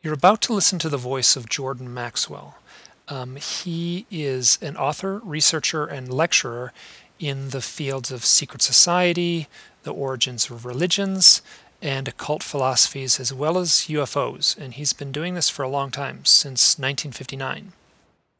You're 0.00 0.14
about 0.14 0.40
to 0.42 0.52
listen 0.52 0.78
to 0.78 0.88
the 0.88 0.96
voice 0.96 1.34
of 1.34 1.48
Jordan 1.48 1.92
Maxwell. 1.92 2.58
Um, 3.08 3.34
he 3.34 4.06
is 4.12 4.56
an 4.62 4.76
author, 4.76 5.20
researcher, 5.24 5.86
and 5.86 6.12
lecturer 6.12 6.72
in 7.18 7.48
the 7.48 7.60
fields 7.60 8.12
of 8.12 8.24
secret 8.24 8.62
society, 8.62 9.48
the 9.82 9.92
origins 9.92 10.50
of 10.50 10.64
religions, 10.64 11.42
and 11.82 12.06
occult 12.06 12.44
philosophies, 12.44 13.18
as 13.18 13.34
well 13.34 13.58
as 13.58 13.88
UFOs, 13.88 14.56
and 14.56 14.74
he's 14.74 14.92
been 14.92 15.10
doing 15.10 15.34
this 15.34 15.50
for 15.50 15.64
a 15.64 15.68
long 15.68 15.90
time, 15.90 16.24
since 16.24 16.78
1959. 16.78 17.72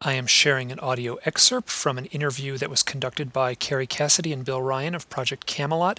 I 0.00 0.12
am 0.12 0.28
sharing 0.28 0.70
an 0.70 0.78
audio 0.78 1.18
excerpt 1.24 1.70
from 1.70 1.98
an 1.98 2.06
interview 2.06 2.56
that 2.58 2.70
was 2.70 2.84
conducted 2.84 3.32
by 3.32 3.56
Kerry 3.56 3.88
Cassidy 3.88 4.32
and 4.32 4.44
Bill 4.44 4.62
Ryan 4.62 4.94
of 4.94 5.10
Project 5.10 5.46
Camelot, 5.46 5.98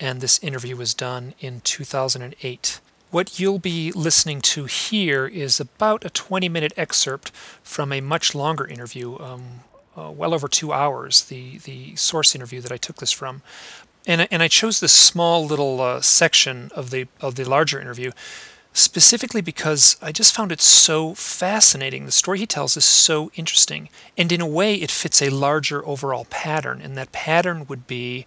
and 0.00 0.20
this 0.20 0.40
interview 0.42 0.74
was 0.74 0.94
done 0.94 1.34
in 1.38 1.60
2008. 1.60 2.80
What 3.10 3.38
you'll 3.38 3.60
be 3.60 3.92
listening 3.92 4.40
to 4.42 4.64
here 4.64 5.26
is 5.26 5.60
about 5.60 6.04
a 6.04 6.10
20 6.10 6.48
minute 6.48 6.72
excerpt 6.76 7.30
from 7.62 7.92
a 7.92 8.00
much 8.00 8.34
longer 8.34 8.66
interview, 8.66 9.18
um, 9.18 9.60
uh, 9.96 10.10
well 10.10 10.34
over 10.34 10.48
two 10.48 10.72
hours, 10.72 11.24
the, 11.24 11.58
the 11.58 11.94
source 11.94 12.34
interview 12.34 12.60
that 12.60 12.72
I 12.72 12.76
took 12.76 12.96
this 12.96 13.12
from. 13.12 13.42
And, 14.06 14.26
and 14.30 14.42
I 14.42 14.48
chose 14.48 14.80
this 14.80 14.92
small 14.92 15.46
little 15.46 15.80
uh, 15.80 16.00
section 16.00 16.70
of 16.74 16.90
the, 16.90 17.06
of 17.20 17.36
the 17.36 17.44
larger 17.44 17.80
interview 17.80 18.10
specifically 18.76 19.40
because 19.40 19.96
I 20.02 20.12
just 20.12 20.34
found 20.34 20.52
it 20.52 20.60
so 20.60 21.14
fascinating. 21.14 22.04
The 22.04 22.12
story 22.12 22.40
he 22.40 22.46
tells 22.46 22.76
is 22.76 22.84
so 22.84 23.30
interesting, 23.34 23.88
and 24.18 24.30
in 24.30 24.42
a 24.42 24.46
way, 24.46 24.74
it 24.74 24.90
fits 24.90 25.22
a 25.22 25.30
larger 25.30 25.86
overall 25.86 26.26
pattern, 26.26 26.82
and 26.82 26.94
that 26.96 27.10
pattern 27.10 27.66
would 27.68 27.86
be 27.86 28.26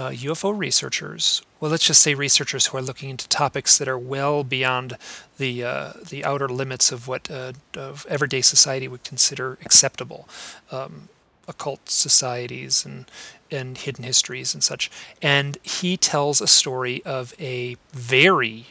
uh, 0.00 0.10
UFO 0.12 0.56
researchers. 0.56 1.42
Well, 1.60 1.70
let's 1.70 1.86
just 1.86 2.00
say 2.00 2.14
researchers 2.14 2.66
who 2.66 2.78
are 2.78 2.82
looking 2.82 3.10
into 3.10 3.28
topics 3.28 3.76
that 3.76 3.86
are 3.86 3.98
well 3.98 4.42
beyond 4.42 4.96
the 5.36 5.62
uh, 5.62 5.92
the 6.08 6.24
outer 6.24 6.48
limits 6.48 6.90
of 6.90 7.06
what 7.06 7.30
uh, 7.30 7.52
of 7.76 8.06
everyday 8.08 8.40
society 8.40 8.88
would 8.88 9.04
consider 9.04 9.58
acceptable, 9.62 10.26
um, 10.72 11.10
occult 11.46 11.90
societies 11.90 12.86
and 12.86 13.04
and 13.50 13.76
hidden 13.76 14.04
histories 14.04 14.54
and 14.54 14.64
such. 14.64 14.90
And 15.20 15.58
he 15.62 15.98
tells 15.98 16.40
a 16.40 16.46
story 16.46 17.02
of 17.04 17.34
a 17.38 17.76
very 17.92 18.68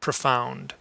profound 0.00 0.72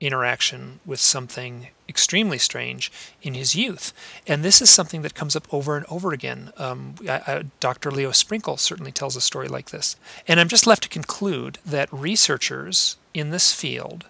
interaction 0.00 0.80
with 0.86 0.98
something 0.98 1.68
extremely 1.88 2.38
strange 2.38 2.90
in 3.22 3.34
his 3.34 3.54
youth. 3.54 3.92
And 4.26 4.42
this 4.42 4.62
is 4.62 4.70
something 4.70 5.02
that 5.02 5.14
comes 5.14 5.36
up 5.36 5.52
over 5.52 5.76
and 5.76 5.84
over 5.88 6.12
again. 6.12 6.52
Um, 6.56 6.94
I, 7.08 7.22
I, 7.26 7.44
Dr. 7.60 7.90
Leo 7.90 8.10
Sprinkle 8.12 8.56
certainly 8.56 8.92
tells 8.92 9.16
a 9.16 9.20
story 9.20 9.48
like 9.48 9.70
this. 9.70 9.96
And 10.26 10.40
I'm 10.40 10.48
just 10.48 10.66
left 10.66 10.84
to 10.84 10.88
conclude 10.88 11.58
that 11.66 11.92
researchers 11.92 12.96
in 13.12 13.30
this 13.30 13.52
field, 13.52 14.06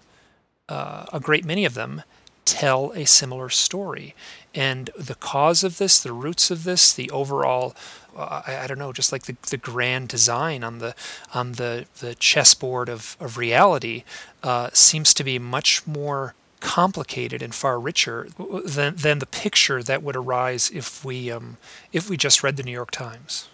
uh, 0.69 1.05
a 1.11 1.19
great 1.19 1.43
many 1.43 1.65
of 1.65 1.73
them, 1.73 2.03
tell 2.51 2.91
a 2.91 3.05
similar 3.05 3.49
story. 3.49 4.13
And 4.53 4.89
the 4.97 5.15
cause 5.15 5.63
of 5.63 5.77
this, 5.77 6.01
the 6.01 6.11
roots 6.11 6.51
of 6.51 6.65
this, 6.65 6.93
the 6.93 7.09
overall 7.11 7.73
uh, 8.13 8.41
I, 8.45 8.57
I, 8.63 8.67
don't 8.67 8.77
know, 8.77 8.91
just 8.91 9.13
like 9.13 9.23
the, 9.23 9.37
the 9.49 9.55
grand 9.55 10.09
design 10.09 10.65
on 10.65 10.79
the 10.79 10.93
on 11.33 11.53
the, 11.53 11.85
the 11.99 12.13
chessboard 12.13 12.89
of, 12.89 13.15
of 13.21 13.37
reality 13.37 14.03
uh, 14.43 14.69
seems 14.73 15.13
to 15.13 15.23
be 15.23 15.39
much 15.39 15.87
more 15.87 16.35
complicated 16.59 17.41
and 17.41 17.55
far 17.55 17.79
richer 17.79 18.27
than, 18.65 18.97
than 18.97 19.19
the 19.19 19.25
picture 19.25 19.81
that 19.81 20.03
would 20.03 20.17
arise 20.17 20.69
if 20.73 21.05
we 21.05 21.31
um, 21.31 21.55
if 21.93 22.09
we 22.09 22.17
just 22.17 22.43
read 22.43 22.57
the 22.57 22.63
New 22.63 22.73
York 22.73 22.91
Times. 22.91 23.47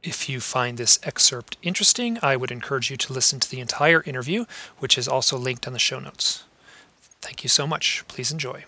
If 0.00 0.28
you 0.28 0.38
find 0.38 0.78
this 0.78 1.00
excerpt 1.02 1.56
interesting, 1.60 2.18
I 2.22 2.36
would 2.36 2.52
encourage 2.52 2.88
you 2.88 2.96
to 2.98 3.12
listen 3.12 3.40
to 3.40 3.50
the 3.50 3.60
entire 3.60 4.02
interview, 4.04 4.44
which 4.78 4.96
is 4.96 5.08
also 5.08 5.36
linked 5.36 5.66
on 5.66 5.72
the 5.72 5.78
show 5.80 5.98
notes. 5.98 6.44
Thank 7.22 7.44
you 7.44 7.48
so 7.48 7.66
much. 7.66 8.04
Please 8.08 8.32
enjoy. 8.32 8.64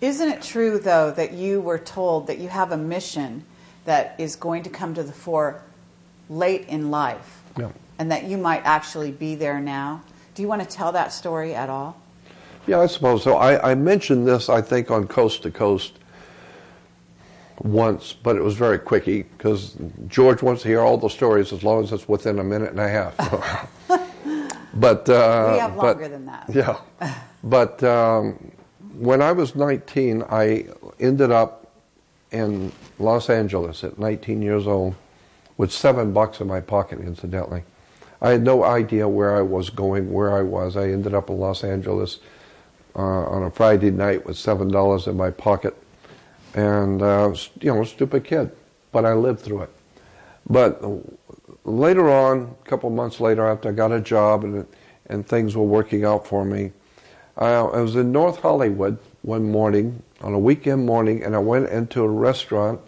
Isn't 0.00 0.30
it 0.30 0.40
true, 0.40 0.78
though, 0.78 1.10
that 1.10 1.34
you 1.34 1.60
were 1.60 1.78
told 1.78 2.26
that 2.26 2.38
you 2.38 2.48
have 2.48 2.72
a 2.72 2.76
mission 2.76 3.44
that 3.84 4.14
is 4.18 4.34
going 4.34 4.62
to 4.62 4.70
come 4.70 4.94
to 4.94 5.02
the 5.02 5.12
fore 5.12 5.62
late 6.30 6.66
in 6.68 6.90
life? 6.90 7.42
Yeah. 7.58 7.68
And 7.98 8.10
that 8.10 8.24
you 8.24 8.38
might 8.38 8.62
actually 8.64 9.12
be 9.12 9.34
there 9.34 9.60
now? 9.60 10.02
Do 10.34 10.40
you 10.40 10.48
want 10.48 10.62
to 10.62 10.68
tell 10.68 10.92
that 10.92 11.12
story 11.12 11.54
at 11.54 11.68
all? 11.68 12.00
Yeah, 12.66 12.80
I 12.80 12.86
suppose 12.86 13.22
so. 13.22 13.36
I, 13.36 13.72
I 13.72 13.74
mentioned 13.74 14.26
this, 14.26 14.48
I 14.48 14.62
think, 14.62 14.90
on 14.90 15.06
Coast 15.06 15.42
to 15.42 15.50
Coast 15.50 15.98
once, 17.58 18.14
but 18.14 18.36
it 18.36 18.42
was 18.42 18.54
very 18.54 18.78
quickie 18.78 19.24
because 19.24 19.76
George 20.08 20.40
wants 20.40 20.62
to 20.62 20.68
hear 20.68 20.80
all 20.80 20.96
the 20.96 21.10
stories 21.10 21.52
as 21.52 21.62
long 21.62 21.84
as 21.84 21.92
it's 21.92 22.08
within 22.08 22.38
a 22.38 22.44
minute 22.44 22.70
and 22.70 22.80
a 22.80 22.88
half. 22.88 23.68
but 24.74 25.08
uh, 25.08 25.50
we 25.52 25.58
have 25.58 25.76
longer 25.76 26.02
but, 26.02 26.10
than 26.10 26.26
that. 26.26 26.50
Yeah, 26.54 27.14
but 27.42 27.82
um, 27.82 28.52
when 28.94 29.22
I 29.22 29.32
was 29.32 29.54
19, 29.54 30.24
I 30.30 30.66
ended 30.98 31.30
up 31.30 31.72
in 32.32 32.72
Los 32.98 33.30
Angeles 33.30 33.82
at 33.82 33.98
19 33.98 34.42
years 34.42 34.66
old 34.66 34.94
with 35.56 35.72
seven 35.72 36.12
bucks 36.12 36.40
in 36.40 36.46
my 36.46 36.60
pocket, 36.60 37.00
incidentally. 37.00 37.62
I 38.22 38.30
had 38.30 38.42
no 38.42 38.64
idea 38.64 39.08
where 39.08 39.36
I 39.36 39.42
was 39.42 39.70
going, 39.70 40.12
where 40.12 40.36
I 40.36 40.42
was. 40.42 40.76
I 40.76 40.90
ended 40.90 41.14
up 41.14 41.30
in 41.30 41.38
Los 41.38 41.64
Angeles 41.64 42.18
uh, 42.94 43.00
on 43.00 43.44
a 43.44 43.50
Friday 43.50 43.90
night 43.90 44.26
with 44.26 44.36
seven 44.36 44.68
dollars 44.68 45.06
in 45.06 45.16
my 45.16 45.30
pocket, 45.30 45.76
and 46.54 47.00
uh, 47.00 47.34
you 47.60 47.72
know, 47.72 47.84
stupid 47.84 48.24
kid, 48.24 48.50
but 48.92 49.04
I 49.04 49.14
lived 49.14 49.40
through 49.40 49.62
it. 49.62 49.70
But 50.48 50.82
later 51.64 52.10
on, 52.10 52.54
a 52.64 52.68
couple 52.68 52.90
months 52.90 53.20
later, 53.20 53.46
after 53.46 53.68
I 53.68 53.72
got 53.72 53.92
a 53.92 54.00
job 54.00 54.44
and 54.44 54.66
and 55.06 55.26
things 55.26 55.56
were 55.56 55.64
working 55.64 56.04
out 56.04 56.24
for 56.26 56.44
me, 56.44 56.70
uh, 57.36 57.66
I 57.66 57.80
was 57.80 57.96
in 57.96 58.12
North 58.12 58.38
Hollywood 58.38 58.98
one 59.22 59.50
morning, 59.50 60.02
on 60.20 60.34
a 60.34 60.38
weekend 60.38 60.86
morning, 60.86 61.24
and 61.24 61.34
I 61.34 61.38
went 61.38 61.68
into 61.68 62.02
a 62.02 62.08
restaurant, 62.08 62.80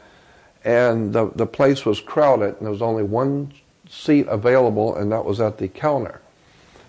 and 0.65 1.13
the, 1.13 1.31
the 1.35 1.47
place 1.47 1.85
was 1.85 2.01
crowded, 2.01 2.57
and 2.57 2.61
there 2.61 2.71
was 2.71 2.83
only 2.83 3.03
one 3.03 3.53
seat 3.89 4.27
available, 4.29 4.95
and 4.95 5.11
that 5.11 5.25
was 5.25 5.41
at 5.41 5.59
the 5.59 5.69
counter. 5.69 6.21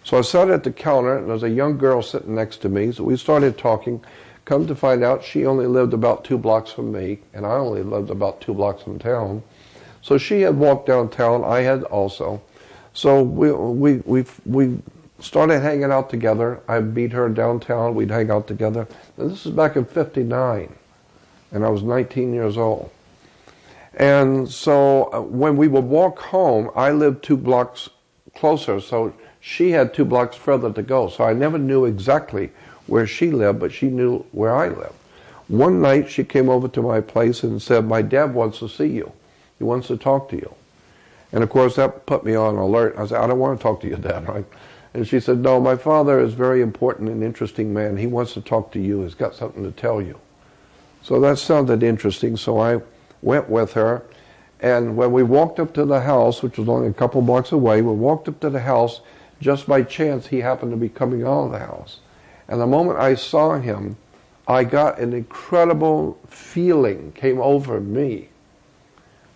So 0.03 0.17
I 0.17 0.21
sat 0.21 0.50
at 0.50 0.63
the 0.63 0.71
counter, 0.71 1.17
and 1.17 1.27
there 1.27 1.33
was 1.33 1.44
a 1.44 1.50
young 1.50 1.77
girl 1.77 2.01
sitting 2.01 2.35
next 2.35 2.57
to 2.57 2.69
me, 2.69 2.91
so 2.91 3.03
we 3.03 3.17
started 3.17 3.57
talking. 3.57 4.03
Come 4.45 4.67
to 4.67 4.75
find 4.75 5.03
out, 5.03 5.23
she 5.23 5.45
only 5.45 5.67
lived 5.67 5.94
about 5.94 6.25
two 6.25 6.38
blocks 6.38 6.71
from 6.71 6.91
me, 6.91 7.19
and 7.33 7.45
I 7.45 7.53
only 7.53 7.81
lived 7.81 8.09
about 8.09 8.41
two 8.41 8.53
blocks 8.53 8.83
from 8.83 9.00
town. 9.00 9.41
So 10.03 10.18
she 10.18 10.41
had 10.41 10.58
walked 10.58 10.86
downtown, 10.86 11.46
I 11.46 11.62
had 11.62 11.84
also. 11.84 12.41
So 12.94 13.24
we, 13.24 13.52
we, 13.53 13.94
we, 14.06 14.25
we 14.46 14.78
started 15.19 15.62
hanging 15.62 15.91
out 15.91 16.09
together. 16.09 16.62
I'd 16.68 16.94
meet 16.94 17.14
her 17.14 17.30
downtown. 17.30 17.96
We'd 17.96 18.12
hang 18.12 18.30
out 18.30 18.46
together. 18.46 18.86
And 19.18 19.31
this 19.31 19.46
is 19.46 19.53
back 19.53 19.78
in 19.78 19.86
59, 19.86 20.75
and 21.52 21.66
I 21.66 21.69
was 21.69 21.84
19 21.84 22.34
years 22.34 22.58
old. 22.58 22.92
And 23.94 24.50
so 24.50 25.09
uh, 25.13 25.22
when 25.22 25.56
we 25.56 25.69
would 25.69 25.86
walk 25.86 26.19
home, 26.19 26.69
I 26.75 26.92
lived 26.92 27.24
two 27.24 27.38
blocks 27.38 27.90
closer, 28.36 28.81
so 28.81 29.13
she 29.40 29.72
had 29.72 29.94
two 29.94 30.03
blocks 30.03 30.36
further 30.36 30.74
to 30.74 30.81
go. 30.81 31.08
So 31.08 31.24
I 31.24 31.31
never 31.31 31.58
knew 31.58 31.86
exactly 31.86 32.52
where 32.88 33.08
she 33.08 33.31
lived, 33.31 33.59
but 33.59 33.72
she 33.72 33.88
knew 33.88 34.25
where 34.34 34.53
I 34.53 34.68
lived. 34.68 34.96
One 35.47 35.81
night 35.81 36.09
she 36.09 36.25
came 36.25 36.50
over 36.50 36.68
to 36.68 36.81
my 36.81 37.00
place 37.00 37.44
and 37.44 37.62
said, 37.62 37.86
My 37.86 38.02
dad 38.02 38.34
wants 38.34 38.59
to 38.59 38.68
see 38.68 38.88
you. 38.88 39.13
He 39.63 39.66
wants 39.66 39.88
to 39.88 39.96
talk 39.96 40.28
to 40.28 40.35
you. 40.35 40.53
And 41.31 41.41
of 41.41 41.50
course, 41.50 41.78
that 41.78 42.06
put 42.06 42.25
me 42.25 42.35
on 42.35 42.57
alert. 42.57 42.96
I 42.97 43.07
said, 43.07 43.22
I 43.22 43.28
don't 43.28 43.40
want 43.40 43.57
to 43.57 43.63
talk 43.63 43.79
to 43.79 43.88
your 43.88 43.97
dad. 44.09 44.28
Right? 44.28 44.44
And 44.94 45.07
she 45.07 45.22
said, 45.22 45.40
No, 45.40 45.62
my 45.62 45.78
father 45.78 46.19
is 46.19 46.34
a 46.34 46.35
very 46.35 46.62
important 46.62 47.07
and 47.07 47.24
interesting 47.24 47.74
man. 47.74 47.96
He 47.96 48.06
wants 48.06 48.34
to 48.34 48.41
talk 48.41 48.74
to 48.74 48.79
you. 48.81 49.03
He's 49.03 49.16
got 49.16 49.35
something 49.35 49.63
to 49.63 49.72
tell 49.72 50.01
you. 50.01 50.19
So 51.01 51.18
that 51.22 51.38
sounded 51.38 51.81
interesting. 51.81 52.35
So 52.35 52.59
I 52.59 52.81
went 53.22 53.50
with 53.50 53.72
her. 53.72 54.03
And 54.59 54.97
when 54.97 55.13
we 55.13 55.24
walked 55.24 55.62
up 55.62 55.74
to 55.75 55.85
the 55.85 56.01
house, 56.01 56.44
which 56.44 56.57
was 56.57 56.68
only 56.68 56.90
a 56.90 56.94
couple 56.94 57.22
blocks 57.22 57.53
away, 57.53 57.81
we 57.81 57.94
walked 57.94 58.28
up 58.28 58.41
to 58.41 58.50
the 58.50 58.59
house. 58.59 59.00
Just 59.40 59.66
by 59.66 59.84
chance, 59.84 60.28
he 60.28 60.41
happened 60.41 60.72
to 60.72 60.78
be 60.78 60.90
coming 60.90 61.24
out 61.24 61.45
of 61.45 61.51
the 61.54 61.60
house. 61.60 62.00
And 62.50 62.60
the 62.60 62.68
moment 62.68 63.00
I 63.00 63.15
saw 63.15 63.60
him, 63.60 63.95
I 64.45 64.65
got 64.65 65.00
an 65.00 65.13
incredible 65.13 66.19
feeling 66.27 67.13
came 67.13 67.39
over 67.39 67.80
me 67.80 68.27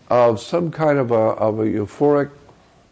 of 0.09 0.39
some 0.39 0.71
kind 0.71 0.97
of 0.97 1.11
a, 1.11 1.15
of 1.15 1.59
a 1.59 1.63
euphoric 1.63 2.31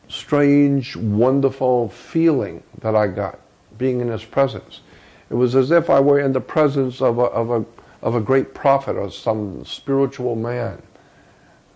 strange, 0.07 0.95
wonderful 0.95 1.89
feeling 1.89 2.63
that 2.79 2.95
I 2.95 3.07
got 3.07 3.39
being 3.77 4.01
in 4.01 4.09
his 4.09 4.23
presence. 4.23 4.81
It 5.29 5.33
was 5.33 5.55
as 5.55 5.71
if 5.71 5.89
I 5.89 5.99
were 5.99 6.19
in 6.19 6.33
the 6.33 6.41
presence 6.41 7.01
of 7.01 7.17
a, 7.17 7.23
of 7.23 7.49
a, 7.49 7.65
of 8.01 8.15
a 8.15 8.21
great 8.21 8.53
prophet 8.53 8.95
or 8.95 9.09
some 9.09 9.65
spiritual 9.65 10.35
man. 10.35 10.81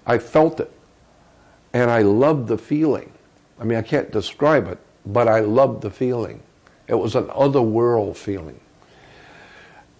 I 0.06 0.18
felt 0.18 0.59
it. 0.59 0.71
And 1.74 1.89
I 1.92 2.01
loved 2.01 2.47
the 2.47 2.57
feeling. 2.57 3.12
I 3.59 3.63
mean, 3.63 3.77
I 3.77 3.81
can't 3.81 4.12
describe 4.12 4.68
it, 4.68 4.80
but 5.06 5.27
I 5.27 5.42
loved 5.42 5.81
the 5.81 5.92
feeling. 5.92 6.42
It 6.88 6.95
was 6.95 7.15
an 7.15 7.30
otherworld 7.33 8.18
feeling. 8.18 8.59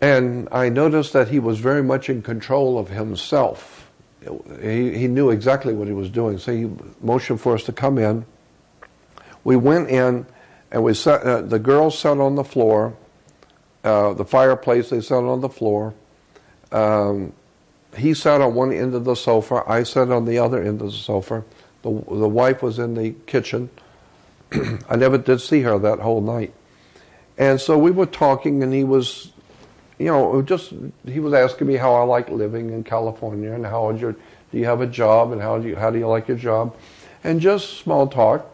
And 0.01 0.47
I 0.51 0.69
noticed 0.69 1.13
that 1.13 1.27
he 1.27 1.39
was 1.39 1.59
very 1.59 1.83
much 1.83 2.09
in 2.09 2.21
control 2.21 2.80
of 2.80 2.89
himself 2.89 3.88
he, 4.62 4.98
he 4.98 5.07
knew 5.07 5.30
exactly 5.30 5.74
what 5.74 5.88
he 5.88 5.94
was 5.94 6.10
doing. 6.10 6.38
So 6.38 6.54
he 6.54 6.69
motioned 7.01 7.42
for 7.42 7.54
us 7.54 7.63
to 7.63 7.74
come 7.74 7.98
in. 7.98 8.25
We 9.44 9.56
went 9.56 9.89
in, 9.89 10.25
and 10.71 10.83
we 10.83 10.94
sat. 10.94 11.24
Uh, 11.24 11.42
the 11.42 11.60
girls 11.60 11.98
sat 11.98 12.18
on 12.18 12.36
the 12.36 12.44
floor. 12.44 12.95
Uh, 13.83 14.13
the 14.13 14.25
fireplace 14.25 14.89
they 14.89 15.01
sat 15.01 15.24
on 15.24 15.42
the 15.42 15.50
floor. 15.50 15.94
Um, 16.71 17.33
he 17.95 18.13
sat 18.13 18.42
on 18.42 18.54
one 18.54 18.74
end 18.74 18.94
of 18.94 19.06
the 19.06 19.16
sofa. 19.16 19.63
I 19.66 19.83
sat 19.83 20.12
on 20.12 20.25
the 20.25 20.38
other 20.38 20.62
end 20.62 20.81
of 20.81 20.88
the 20.92 20.98
sofa. 20.98 21.44
The 21.81 21.89
the 21.89 22.27
wife 22.27 22.62
was 22.62 22.77
in 22.77 22.95
the 22.95 23.12
kitchen. 23.25 23.69
I 24.89 24.95
never 24.95 25.18
did 25.18 25.39
see 25.39 25.62
her 25.62 25.80
that 25.80 26.00
whole 26.00 26.21
night. 26.21 26.54
And 27.38 27.62
so 27.62 27.77
we 27.77 27.92
were 27.92 28.06
talking, 28.06 28.62
and 28.63 28.74
he 28.74 28.83
was, 28.83 29.31
you 29.99 30.05
know, 30.05 30.41
just 30.41 30.73
he 31.05 31.19
was 31.19 31.33
asking 31.33 31.67
me 31.67 31.75
how 31.75 31.93
I 31.93 32.03
like 32.03 32.29
living 32.29 32.71
in 32.71 32.83
California 32.83 33.51
and 33.51 33.65
how 33.65 33.91
your, 33.91 34.13
do 34.13 34.57
you 34.57 34.65
have 34.65 34.79
a 34.81 34.87
job 34.87 35.33
and 35.33 35.41
how 35.41 35.59
do 35.59 35.67
you 35.67 35.75
how 35.75 35.91
do 35.91 35.99
you 35.99 36.07
like 36.07 36.27
your 36.27 36.37
job, 36.37 36.75
and 37.23 37.39
just 37.39 37.77
small 37.77 38.07
talk. 38.07 38.49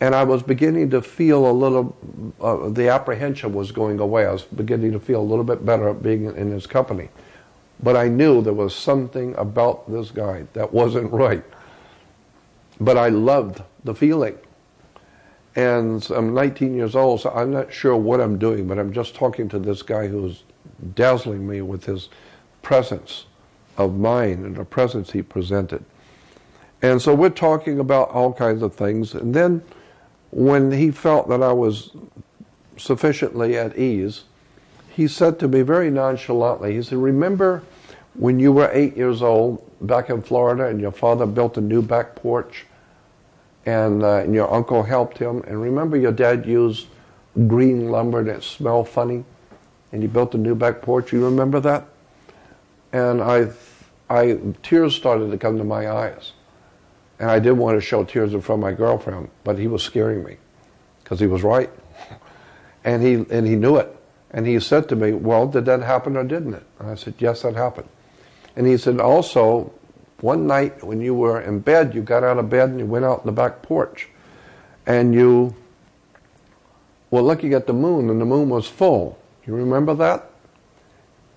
And 0.00 0.14
I 0.14 0.24
was 0.24 0.42
beginning 0.42 0.90
to 0.90 1.00
feel 1.00 1.48
a 1.48 1.52
little, 1.52 1.96
uh, 2.40 2.68
the 2.68 2.88
apprehension 2.88 3.54
was 3.54 3.72
going 3.72 4.00
away. 4.00 4.26
I 4.26 4.32
was 4.32 4.42
beginning 4.42 4.92
to 4.92 5.00
feel 5.00 5.20
a 5.20 5.22
little 5.22 5.44
bit 5.44 5.64
better 5.64 5.94
being 5.94 6.24
in 6.24 6.50
his 6.50 6.66
company. 6.66 7.08
But 7.82 7.96
I 7.96 8.08
knew 8.08 8.42
there 8.42 8.52
was 8.52 8.74
something 8.74 9.34
about 9.36 9.90
this 9.90 10.10
guy 10.10 10.46
that 10.52 10.74
wasn't 10.74 11.10
right. 11.12 11.44
But 12.80 12.98
I 12.98 13.08
loved 13.08 13.62
the 13.84 13.94
feeling 13.94 14.36
and 15.56 16.04
I'm 16.10 16.34
19 16.34 16.74
years 16.74 16.96
old, 16.96 17.20
so 17.20 17.30
I'm 17.30 17.52
not 17.52 17.72
sure 17.72 17.96
what 17.96 18.20
I'm 18.20 18.38
doing, 18.38 18.66
but 18.66 18.78
I'm 18.78 18.92
just 18.92 19.14
talking 19.14 19.48
to 19.50 19.58
this 19.58 19.82
guy 19.82 20.08
who's 20.08 20.42
dazzling 20.94 21.46
me 21.48 21.60
with 21.60 21.84
his 21.84 22.08
presence 22.62 23.26
of 23.76 23.94
mind 23.94 24.44
and 24.44 24.56
the 24.56 24.64
presence 24.64 25.12
he 25.12 25.22
presented. 25.22 25.84
And 26.82 27.00
so 27.00 27.14
we're 27.14 27.30
talking 27.30 27.78
about 27.78 28.10
all 28.10 28.32
kinds 28.32 28.62
of 28.62 28.74
things. 28.74 29.14
And 29.14 29.32
then 29.32 29.62
when 30.30 30.72
he 30.72 30.90
felt 30.90 31.28
that 31.28 31.42
I 31.42 31.52
was 31.52 31.90
sufficiently 32.76 33.56
at 33.56 33.78
ease, 33.78 34.24
he 34.90 35.08
said 35.08 35.38
to 35.38 35.48
me 35.48 35.62
very 35.62 35.90
nonchalantly, 35.90 36.74
he 36.74 36.82
said, 36.82 36.98
Remember 36.98 37.62
when 38.14 38.38
you 38.38 38.52
were 38.52 38.70
eight 38.72 38.96
years 38.96 39.22
old 39.22 39.62
back 39.86 40.10
in 40.10 40.22
Florida 40.22 40.66
and 40.66 40.80
your 40.80 40.92
father 40.92 41.26
built 41.26 41.56
a 41.56 41.60
new 41.60 41.82
back 41.82 42.16
porch? 42.16 42.66
And, 43.66 44.02
uh, 44.02 44.16
and 44.16 44.34
your 44.34 44.52
uncle 44.52 44.82
helped 44.82 45.18
him. 45.18 45.42
And 45.46 45.60
remember, 45.60 45.96
your 45.96 46.12
dad 46.12 46.46
used 46.46 46.88
green 47.46 47.90
lumber 47.90 48.22
that 48.24 48.42
smelled 48.42 48.88
funny, 48.88 49.24
and 49.92 50.02
he 50.02 50.08
built 50.08 50.34
a 50.34 50.38
new 50.38 50.54
back 50.54 50.82
porch. 50.82 51.12
You 51.12 51.24
remember 51.24 51.60
that? 51.60 51.86
And 52.92 53.22
I, 53.22 53.48
I 54.08 54.38
tears 54.62 54.94
started 54.94 55.30
to 55.30 55.38
come 55.38 55.58
to 55.58 55.64
my 55.64 55.90
eyes, 55.90 56.32
and 57.18 57.30
I 57.30 57.38
didn't 57.38 57.58
want 57.58 57.76
to 57.76 57.80
show 57.80 58.04
tears 58.04 58.34
in 58.34 58.40
front 58.40 58.60
of 58.60 58.62
my 58.62 58.72
girlfriend, 58.72 59.30
but 59.42 59.58
he 59.58 59.66
was 59.66 59.82
scaring 59.82 60.22
me, 60.24 60.36
because 61.02 61.18
he 61.18 61.26
was 61.26 61.42
right, 61.42 61.70
and 62.84 63.02
he 63.02 63.26
and 63.30 63.46
he 63.46 63.56
knew 63.56 63.76
it. 63.76 63.90
And 64.30 64.46
he 64.46 64.58
said 64.60 64.88
to 64.88 64.96
me, 64.96 65.12
"Well, 65.12 65.46
did 65.46 65.64
that 65.66 65.82
happen 65.82 66.16
or 66.16 66.24
didn't 66.24 66.54
it?" 66.54 66.64
And 66.78 66.90
I 66.90 66.94
said, 66.94 67.14
"Yes, 67.18 67.42
that 67.42 67.54
happened." 67.54 67.88
And 68.56 68.66
he 68.66 68.76
said, 68.76 69.00
"Also, 69.00 69.72
one 70.24 70.46
night 70.46 70.82
when 70.82 71.02
you 71.02 71.14
were 71.14 71.42
in 71.42 71.60
bed, 71.60 71.94
you 71.94 72.00
got 72.00 72.24
out 72.24 72.38
of 72.38 72.48
bed 72.48 72.70
and 72.70 72.78
you 72.78 72.86
went 72.86 73.04
out 73.04 73.20
in 73.20 73.26
the 73.26 73.32
back 73.32 73.60
porch. 73.60 74.08
And 74.86 75.14
you 75.14 75.54
were 77.10 77.20
looking 77.20 77.52
at 77.52 77.66
the 77.66 77.74
moon, 77.74 78.08
and 78.08 78.18
the 78.18 78.24
moon 78.24 78.48
was 78.48 78.66
full. 78.66 79.18
You 79.46 79.54
remember 79.54 79.94
that? 79.96 80.30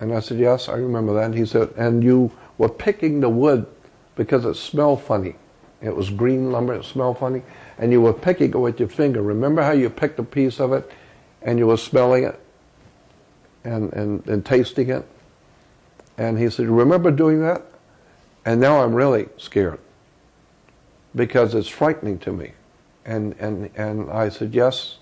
And 0.00 0.14
I 0.14 0.20
said, 0.20 0.38
Yes, 0.38 0.70
I 0.70 0.76
remember 0.76 1.12
that. 1.14 1.24
And 1.24 1.34
he 1.34 1.44
said, 1.44 1.68
And 1.76 2.02
you 2.02 2.32
were 2.56 2.70
picking 2.70 3.20
the 3.20 3.28
wood 3.28 3.66
because 4.16 4.46
it 4.46 4.54
smelled 4.54 5.02
funny. 5.02 5.36
It 5.82 5.94
was 5.94 6.08
green 6.08 6.50
lumber, 6.50 6.72
it 6.72 6.84
smelled 6.84 7.18
funny. 7.18 7.42
And 7.76 7.92
you 7.92 8.00
were 8.00 8.14
picking 8.14 8.50
it 8.52 8.56
with 8.56 8.80
your 8.80 8.88
finger. 8.88 9.20
Remember 9.20 9.62
how 9.62 9.72
you 9.72 9.90
picked 9.90 10.18
a 10.18 10.24
piece 10.24 10.60
of 10.60 10.72
it 10.72 10.90
and 11.42 11.58
you 11.58 11.66
were 11.66 11.76
smelling 11.76 12.24
it 12.24 12.40
and, 13.64 13.92
and, 13.92 14.26
and 14.26 14.46
tasting 14.46 14.88
it? 14.88 15.06
And 16.16 16.38
he 16.38 16.48
said, 16.48 16.68
Remember 16.68 17.10
doing 17.10 17.42
that? 17.42 17.66
And 18.48 18.62
now 18.62 18.82
I'm 18.82 18.94
really 18.94 19.28
scared 19.36 19.78
because 21.14 21.54
it's 21.54 21.68
frightening 21.68 22.18
to 22.20 22.32
me. 22.32 22.52
And, 23.04 23.34
and, 23.38 23.68
and 23.76 24.10
I 24.10 24.30
said, 24.30 24.54
Yes. 24.54 24.96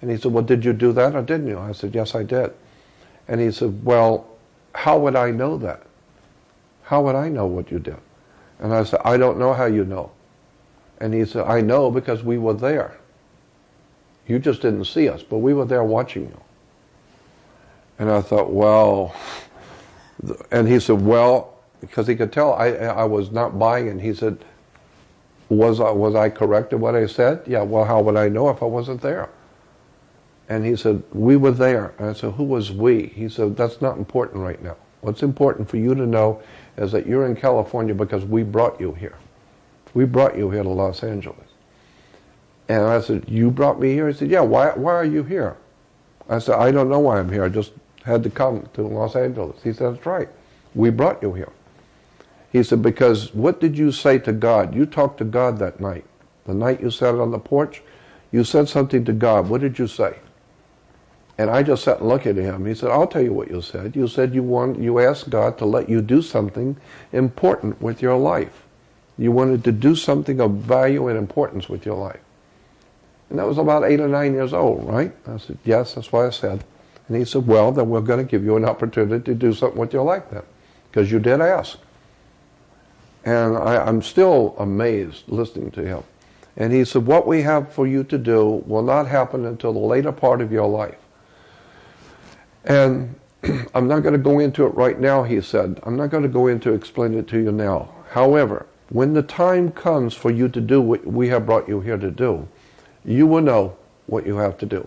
And 0.00 0.10
he 0.10 0.16
said, 0.16 0.32
Well, 0.32 0.42
did 0.42 0.64
you 0.64 0.72
do 0.72 0.92
that 0.92 1.14
or 1.14 1.20
didn't 1.20 1.46
you? 1.46 1.58
I 1.58 1.72
said, 1.72 1.94
Yes, 1.94 2.14
I 2.14 2.22
did. 2.22 2.54
And 3.28 3.38
he 3.38 3.52
said, 3.52 3.84
Well, 3.84 4.26
how 4.74 4.98
would 4.98 5.14
I 5.14 5.30
know 5.30 5.58
that? 5.58 5.82
How 6.84 7.02
would 7.02 7.16
I 7.16 7.28
know 7.28 7.44
what 7.44 7.70
you 7.70 7.80
did? 7.80 7.98
And 8.60 8.72
I 8.72 8.82
said, 8.82 9.00
I 9.04 9.18
don't 9.18 9.38
know 9.38 9.52
how 9.52 9.66
you 9.66 9.84
know. 9.84 10.10
And 10.98 11.12
he 11.12 11.26
said, 11.26 11.44
I 11.44 11.60
know 11.60 11.90
because 11.90 12.22
we 12.22 12.38
were 12.38 12.54
there. 12.54 12.96
You 14.26 14.38
just 14.38 14.62
didn't 14.62 14.86
see 14.86 15.10
us, 15.10 15.22
but 15.22 15.40
we 15.40 15.52
were 15.52 15.66
there 15.66 15.84
watching 15.84 16.24
you. 16.24 16.40
And 17.98 18.10
I 18.10 18.22
thought, 18.22 18.50
well, 18.50 19.14
and 20.50 20.66
he 20.66 20.80
said, 20.80 21.02
well, 21.02 21.55
because 21.86 22.06
he 22.06 22.16
could 22.16 22.32
tell 22.32 22.52
I, 22.54 22.68
I 22.68 23.04
was 23.04 23.30
not 23.30 23.58
buying 23.58 23.88
And 23.88 24.00
He 24.00 24.14
said, 24.14 24.38
was 25.48 25.80
I, 25.80 25.90
was 25.90 26.14
I 26.14 26.28
correct 26.28 26.72
in 26.72 26.80
what 26.80 26.94
I 26.94 27.06
said? 27.06 27.42
Yeah, 27.46 27.62
well, 27.62 27.84
how 27.84 28.00
would 28.02 28.16
I 28.16 28.28
know 28.28 28.48
if 28.50 28.62
I 28.62 28.66
wasn't 28.66 29.00
there? 29.00 29.28
And 30.48 30.64
he 30.64 30.76
said, 30.76 31.02
we 31.12 31.36
were 31.36 31.50
there. 31.50 31.94
And 31.98 32.10
I 32.10 32.12
said, 32.12 32.34
who 32.34 32.44
was 32.44 32.72
we? 32.72 33.06
He 33.06 33.28
said, 33.28 33.56
that's 33.56 33.80
not 33.80 33.98
important 33.98 34.42
right 34.42 34.62
now. 34.62 34.76
What's 35.00 35.22
important 35.22 35.68
for 35.68 35.76
you 35.76 35.94
to 35.94 36.06
know 36.06 36.42
is 36.76 36.92
that 36.92 37.06
you're 37.06 37.26
in 37.26 37.36
California 37.36 37.94
because 37.94 38.24
we 38.24 38.42
brought 38.42 38.80
you 38.80 38.92
here. 38.92 39.16
We 39.94 40.04
brought 40.04 40.36
you 40.36 40.50
here 40.50 40.62
to 40.62 40.68
Los 40.68 41.02
Angeles. 41.02 41.48
And 42.68 42.82
I 42.82 43.00
said, 43.00 43.24
you 43.28 43.50
brought 43.50 43.80
me 43.80 43.92
here? 43.92 44.08
He 44.08 44.14
said, 44.14 44.30
yeah, 44.30 44.40
why, 44.40 44.70
why 44.70 44.92
are 44.94 45.04
you 45.04 45.22
here? 45.22 45.56
I 46.28 46.38
said, 46.40 46.56
I 46.56 46.72
don't 46.72 46.88
know 46.88 46.98
why 46.98 47.18
I'm 47.18 47.30
here. 47.30 47.44
I 47.44 47.48
just 47.48 47.72
had 48.04 48.22
to 48.24 48.30
come 48.30 48.68
to 48.74 48.82
Los 48.82 49.14
Angeles. 49.14 49.62
He 49.62 49.72
said, 49.72 49.94
that's 49.94 50.06
right. 50.06 50.28
We 50.74 50.90
brought 50.90 51.22
you 51.22 51.32
here. 51.32 51.52
He 52.52 52.62
said, 52.62 52.82
Because 52.82 53.34
what 53.34 53.60
did 53.60 53.76
you 53.76 53.92
say 53.92 54.18
to 54.20 54.32
God? 54.32 54.74
You 54.74 54.86
talked 54.86 55.18
to 55.18 55.24
God 55.24 55.58
that 55.58 55.80
night. 55.80 56.04
The 56.44 56.54
night 56.54 56.80
you 56.80 56.90
sat 56.90 57.14
on 57.16 57.30
the 57.30 57.38
porch, 57.38 57.82
you 58.30 58.44
said 58.44 58.68
something 58.68 59.04
to 59.04 59.12
God. 59.12 59.48
What 59.48 59.60
did 59.60 59.78
you 59.78 59.86
say? 59.86 60.16
And 61.38 61.50
I 61.50 61.62
just 61.62 61.84
sat 61.84 62.00
and 62.00 62.08
looked 62.08 62.26
at 62.26 62.36
him. 62.36 62.64
He 62.64 62.74
said, 62.74 62.90
I'll 62.90 63.06
tell 63.06 63.22
you 63.22 63.32
what 63.32 63.50
you 63.50 63.60
said. 63.60 63.94
You 63.94 64.08
said 64.08 64.34
you 64.34 64.42
want 64.42 64.78
you 64.78 64.98
asked 65.00 65.28
God 65.28 65.58
to 65.58 65.66
let 65.66 65.88
you 65.88 66.00
do 66.00 66.22
something 66.22 66.76
important 67.12 67.80
with 67.82 68.00
your 68.00 68.16
life. 68.16 68.62
You 69.18 69.32
wanted 69.32 69.64
to 69.64 69.72
do 69.72 69.94
something 69.94 70.40
of 70.40 70.52
value 70.52 71.08
and 71.08 71.18
importance 71.18 71.68
with 71.68 71.84
your 71.84 71.96
life. 71.96 72.20
And 73.28 73.38
that 73.38 73.46
was 73.46 73.58
about 73.58 73.84
eight 73.84 74.00
or 74.00 74.08
nine 74.08 74.32
years 74.32 74.52
old, 74.52 74.86
right? 74.86 75.14
I 75.26 75.36
said, 75.38 75.58
Yes, 75.64 75.94
that's 75.94 76.12
what 76.12 76.26
I 76.26 76.30
said. 76.30 76.64
And 77.08 77.16
he 77.16 77.24
said, 77.24 77.46
Well, 77.46 77.72
then 77.72 77.90
we're 77.90 78.00
going 78.00 78.24
to 78.24 78.30
give 78.30 78.44
you 78.44 78.56
an 78.56 78.64
opportunity 78.64 79.22
to 79.24 79.34
do 79.34 79.52
something 79.52 79.78
with 79.78 79.92
your 79.92 80.04
life 80.04 80.24
then. 80.30 80.42
Because 80.90 81.10
you 81.10 81.18
did 81.18 81.40
ask. 81.40 81.78
And 83.26 83.58
I, 83.58 83.88
am 83.88 84.02
still 84.02 84.54
amazed 84.56 85.24
listening 85.26 85.72
to 85.72 85.84
him. 85.84 86.04
And 86.56 86.72
he 86.72 86.84
said, 86.84 87.06
What 87.06 87.26
we 87.26 87.42
have 87.42 87.72
for 87.72 87.84
you 87.84 88.04
to 88.04 88.16
do 88.16 88.62
will 88.66 88.84
not 88.84 89.08
happen 89.08 89.44
until 89.44 89.72
the 89.72 89.80
later 89.80 90.12
part 90.12 90.40
of 90.40 90.52
your 90.52 90.68
life. 90.68 90.96
And 92.64 93.16
I'm 93.74 93.88
not 93.88 94.00
going 94.00 94.12
to 94.12 94.18
go 94.18 94.38
into 94.38 94.64
it 94.64 94.74
right 94.76 94.98
now, 94.98 95.24
he 95.24 95.40
said. 95.40 95.80
I'm 95.82 95.96
not 95.96 96.10
going 96.10 96.22
to 96.22 96.28
go 96.28 96.46
into 96.46 96.72
explain 96.72 97.14
it 97.14 97.26
to 97.28 97.40
you 97.40 97.50
now. 97.50 97.92
However, 98.10 98.66
when 98.90 99.12
the 99.12 99.22
time 99.22 99.72
comes 99.72 100.14
for 100.14 100.30
you 100.30 100.48
to 100.48 100.60
do 100.60 100.80
what 100.80 101.04
we 101.04 101.26
have 101.28 101.46
brought 101.46 101.68
you 101.68 101.80
here 101.80 101.98
to 101.98 102.12
do, 102.12 102.46
you 103.04 103.26
will 103.26 103.42
know 103.42 103.76
what 104.06 104.24
you 104.24 104.36
have 104.36 104.56
to 104.58 104.66
do. 104.66 104.86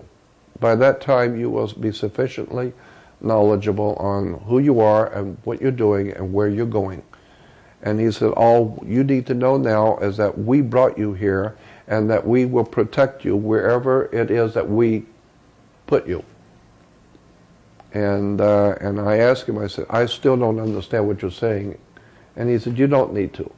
By 0.62 0.76
that 0.76 1.02
time, 1.02 1.38
you 1.38 1.50
will 1.50 1.68
be 1.68 1.92
sufficiently 1.92 2.72
knowledgeable 3.20 3.96
on 3.96 4.36
who 4.46 4.60
you 4.60 4.80
are 4.80 5.12
and 5.14 5.38
what 5.44 5.62
you're 5.62 5.72
doing 5.72 6.12
and 6.12 6.34
where 6.34 6.48
you're 6.48 6.66
going. 6.66 7.04
And 7.82 8.00
he 8.00 8.12
said, 8.12 8.32
All 8.32 8.84
you 8.86 9.04
need 9.04 9.26
to 9.28 9.34
know 9.34 9.58
now 9.58 9.98
is 10.00 10.18
that 10.18 10.38
we 10.38 10.62
brought 10.62 10.98
you 10.98 11.14
here 11.14 11.56
and 11.88 12.10
that 12.10 12.28
we 12.28 12.46
will 12.46 12.66
protect 12.66 13.24
you 13.24 13.36
wherever 13.36 14.06
it 14.14 14.30
is 14.30 14.54
that 14.54 14.70
we 14.70 15.06
put 15.88 16.08
you. 16.08 16.24
And, 17.94 18.40
uh, 18.40 18.76
and 18.80 19.00
I 19.00 19.18
asked 19.18 19.48
him, 19.48 19.58
I 19.58 19.68
said, 19.68 19.86
I 19.90 20.06
still 20.06 20.38
don't 20.38 20.60
understand 20.60 21.08
what 21.08 21.22
you're 21.22 21.32
saying. 21.32 21.78
And 22.36 22.50
he 22.50 22.60
said, 22.60 22.78
You 22.78 22.88
don't 22.88 23.14
need 23.14 23.34
to. 23.36 23.52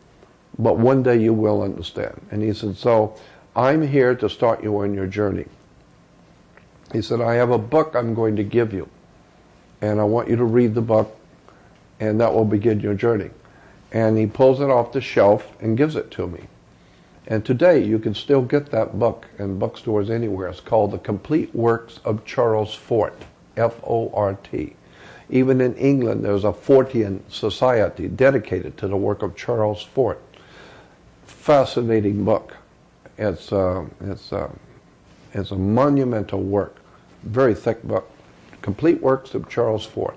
But 0.59 0.77
one 0.77 1.01
day 1.01 1.17
you 1.17 1.33
will 1.33 1.61
understand. 1.61 2.21
And 2.29 2.41
he 2.43 2.53
said, 2.53 2.77
So 2.77 3.15
I'm 3.55 3.81
here 3.81 4.15
to 4.15 4.29
start 4.29 4.63
you 4.63 4.77
on 4.79 4.93
your 4.93 5.07
journey. 5.07 5.45
He 6.93 7.01
said, 7.01 7.21
I 7.21 7.35
have 7.35 7.51
a 7.51 7.57
book 7.57 7.95
I'm 7.95 8.13
going 8.13 8.35
to 8.35 8.43
give 8.43 8.73
you. 8.73 8.87
And 9.81 9.99
I 9.99 10.03
want 10.03 10.29
you 10.29 10.35
to 10.35 10.43
read 10.43 10.75
the 10.75 10.81
book, 10.81 11.17
and 11.99 12.21
that 12.21 12.31
will 12.31 12.45
begin 12.45 12.79
your 12.81 12.93
journey 12.93 13.31
and 13.91 14.17
he 14.17 14.25
pulls 14.25 14.61
it 14.61 14.69
off 14.69 14.91
the 14.91 15.01
shelf 15.01 15.55
and 15.61 15.77
gives 15.77 15.95
it 15.95 16.11
to 16.11 16.27
me. 16.27 16.41
And 17.27 17.45
today 17.45 17.83
you 17.83 17.99
can 17.99 18.15
still 18.15 18.41
get 18.41 18.71
that 18.71 18.97
book 18.97 19.27
in 19.37 19.59
bookstores 19.59 20.09
anywhere. 20.09 20.47
It's 20.47 20.59
called 20.59 20.91
The 20.91 20.97
Complete 20.97 21.53
Works 21.53 21.99
of 22.03 22.25
Charles 22.25 22.73
Fort, 22.73 23.25
F 23.55 23.75
O 23.83 24.09
R 24.13 24.33
T. 24.35 24.75
Even 25.29 25.61
in 25.61 25.75
England, 25.75 26.25
there's 26.25 26.43
a 26.43 26.51
Fortean 26.51 27.21
Society 27.29 28.07
dedicated 28.07 28.77
to 28.77 28.87
the 28.87 28.97
work 28.97 29.21
of 29.21 29.35
Charles 29.35 29.81
Fort. 29.81 30.21
Fascinating 31.25 32.25
book. 32.25 32.57
It's, 33.17 33.51
uh, 33.53 33.85
it's 34.01 34.33
uh, 34.33 34.51
It's 35.33 35.51
a 35.51 35.55
monumental 35.55 36.41
work, 36.41 36.75
very 37.23 37.53
thick 37.53 37.83
book, 37.83 38.09
complete 38.61 39.01
works 39.01 39.33
of 39.33 39.47
Charles 39.47 39.85
Fort. 39.85 40.15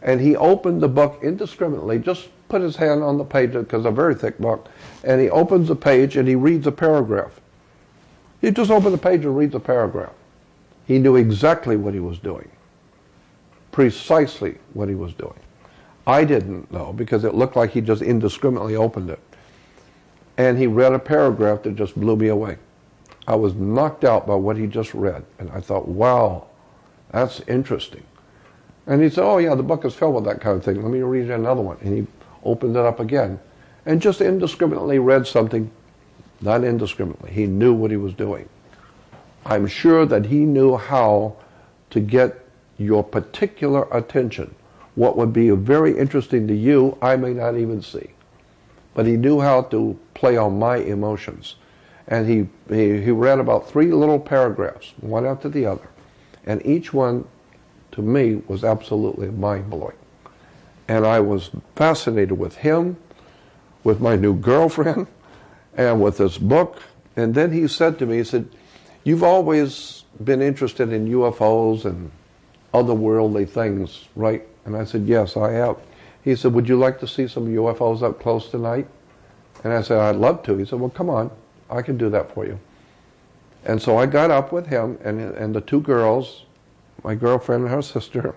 And 0.00 0.20
he 0.20 0.34
opened 0.34 0.80
the 0.80 0.88
book 0.88 1.20
indiscriminately, 1.22 1.98
just 1.98 2.30
put 2.52 2.60
his 2.60 2.76
hand 2.76 3.02
on 3.02 3.16
the 3.16 3.24
page 3.24 3.54
because 3.54 3.86
a 3.86 3.90
very 3.90 4.14
thick 4.14 4.36
book, 4.38 4.68
and 5.04 5.18
he 5.18 5.30
opens 5.30 5.68
the 5.68 5.74
page 5.74 6.18
and 6.18 6.28
he 6.28 6.34
reads 6.34 6.66
a 6.66 6.70
paragraph. 6.70 7.40
He 8.42 8.50
just 8.50 8.70
opens 8.70 8.92
the 8.92 8.98
page 8.98 9.24
and 9.24 9.34
reads 9.34 9.54
a 9.54 9.60
paragraph. 9.60 10.12
He 10.86 10.98
knew 10.98 11.16
exactly 11.16 11.76
what 11.76 11.94
he 11.94 12.00
was 12.00 12.18
doing, 12.18 12.50
precisely 13.70 14.58
what 14.74 14.90
he 14.90 14.94
was 14.94 15.14
doing. 15.14 15.40
I 16.06 16.24
didn't 16.24 16.70
know 16.70 16.92
because 16.92 17.24
it 17.24 17.34
looked 17.34 17.56
like 17.56 17.70
he 17.70 17.80
just 17.80 18.02
indiscriminately 18.02 18.76
opened 18.76 19.08
it. 19.08 19.20
And 20.36 20.58
he 20.58 20.66
read 20.66 20.92
a 20.92 20.98
paragraph 20.98 21.62
that 21.62 21.74
just 21.74 21.98
blew 21.98 22.16
me 22.16 22.28
away. 22.28 22.58
I 23.26 23.34
was 23.34 23.54
knocked 23.54 24.04
out 24.04 24.26
by 24.26 24.34
what 24.34 24.58
he 24.58 24.66
just 24.66 24.92
read. 24.92 25.24
And 25.38 25.50
I 25.52 25.60
thought, 25.60 25.88
wow, 25.88 26.48
that's 27.12 27.40
interesting. 27.48 28.02
And 28.86 29.02
he 29.02 29.08
said, 29.08 29.24
oh, 29.24 29.38
yeah, 29.38 29.54
the 29.54 29.62
book 29.62 29.86
is 29.86 29.94
filled 29.94 30.16
with 30.16 30.24
that 30.24 30.42
kind 30.42 30.58
of 30.58 30.64
thing. 30.64 30.82
Let 30.82 30.90
me 30.90 31.00
read 31.00 31.28
you 31.28 31.34
another 31.34 31.62
one. 31.62 31.78
And 31.80 31.96
he 31.96 32.06
opened 32.44 32.76
it 32.76 32.84
up 32.84 33.00
again 33.00 33.38
and 33.86 34.00
just 34.00 34.20
indiscriminately 34.20 34.98
read 34.98 35.26
something, 35.26 35.70
not 36.40 36.64
indiscriminately. 36.64 37.30
He 37.32 37.46
knew 37.46 37.74
what 37.74 37.90
he 37.90 37.96
was 37.96 38.14
doing. 38.14 38.48
I'm 39.44 39.66
sure 39.66 40.06
that 40.06 40.26
he 40.26 40.40
knew 40.40 40.76
how 40.76 41.36
to 41.90 42.00
get 42.00 42.46
your 42.78 43.02
particular 43.02 43.88
attention. 43.90 44.54
What 44.94 45.16
would 45.16 45.32
be 45.32 45.50
very 45.50 45.96
interesting 45.96 46.46
to 46.48 46.54
you, 46.54 46.96
I 47.02 47.16
may 47.16 47.32
not 47.32 47.56
even 47.56 47.82
see. 47.82 48.10
But 48.94 49.06
he 49.06 49.16
knew 49.16 49.40
how 49.40 49.62
to 49.62 49.98
play 50.14 50.36
on 50.36 50.58
my 50.58 50.76
emotions. 50.76 51.56
And 52.08 52.28
he, 52.28 52.48
he, 52.74 53.00
he 53.00 53.10
read 53.10 53.38
about 53.38 53.68
three 53.68 53.90
little 53.90 54.18
paragraphs, 54.18 54.92
one 55.00 55.24
after 55.24 55.48
the 55.48 55.66
other. 55.66 55.88
And 56.44 56.64
each 56.66 56.92
one, 56.92 57.24
to 57.92 58.02
me, 58.02 58.42
was 58.48 58.64
absolutely 58.64 59.30
mind 59.30 59.70
blowing. 59.70 59.96
And 60.88 61.06
I 61.06 61.20
was 61.20 61.50
fascinated 61.76 62.38
with 62.38 62.56
him, 62.56 62.96
with 63.84 64.00
my 64.00 64.16
new 64.16 64.34
girlfriend, 64.34 65.06
and 65.76 66.02
with 66.02 66.18
this 66.18 66.38
book. 66.38 66.82
And 67.16 67.34
then 67.34 67.52
he 67.52 67.68
said 67.68 67.98
to 67.98 68.06
me, 68.06 68.18
he 68.18 68.24
said, 68.24 68.48
You've 69.04 69.24
always 69.24 70.04
been 70.22 70.40
interested 70.40 70.92
in 70.92 71.08
UFOs 71.08 71.84
and 71.84 72.10
otherworldly 72.72 73.48
things, 73.48 74.08
right? 74.14 74.46
And 74.64 74.76
I 74.76 74.84
said, 74.84 75.06
Yes, 75.06 75.36
I 75.36 75.52
have. 75.52 75.76
He 76.22 76.36
said, 76.36 76.52
Would 76.54 76.68
you 76.68 76.78
like 76.78 77.00
to 77.00 77.06
see 77.06 77.26
some 77.26 77.46
UFOs 77.46 78.02
up 78.02 78.20
close 78.20 78.48
tonight? 78.50 78.86
And 79.64 79.72
I 79.72 79.82
said, 79.82 79.98
I'd 79.98 80.16
love 80.16 80.42
to. 80.44 80.56
He 80.56 80.64
said, 80.64 80.80
Well, 80.80 80.90
come 80.90 81.10
on, 81.10 81.30
I 81.70 81.82
can 81.82 81.96
do 81.96 82.08
that 82.10 82.32
for 82.32 82.46
you. 82.46 82.58
And 83.64 83.80
so 83.80 83.96
I 83.96 84.06
got 84.06 84.30
up 84.30 84.52
with 84.52 84.66
him 84.66 84.98
and, 85.04 85.20
and 85.20 85.54
the 85.54 85.60
two 85.60 85.80
girls, 85.80 86.44
my 87.04 87.14
girlfriend 87.14 87.64
and 87.64 87.72
her 87.72 87.82
sister. 87.82 88.34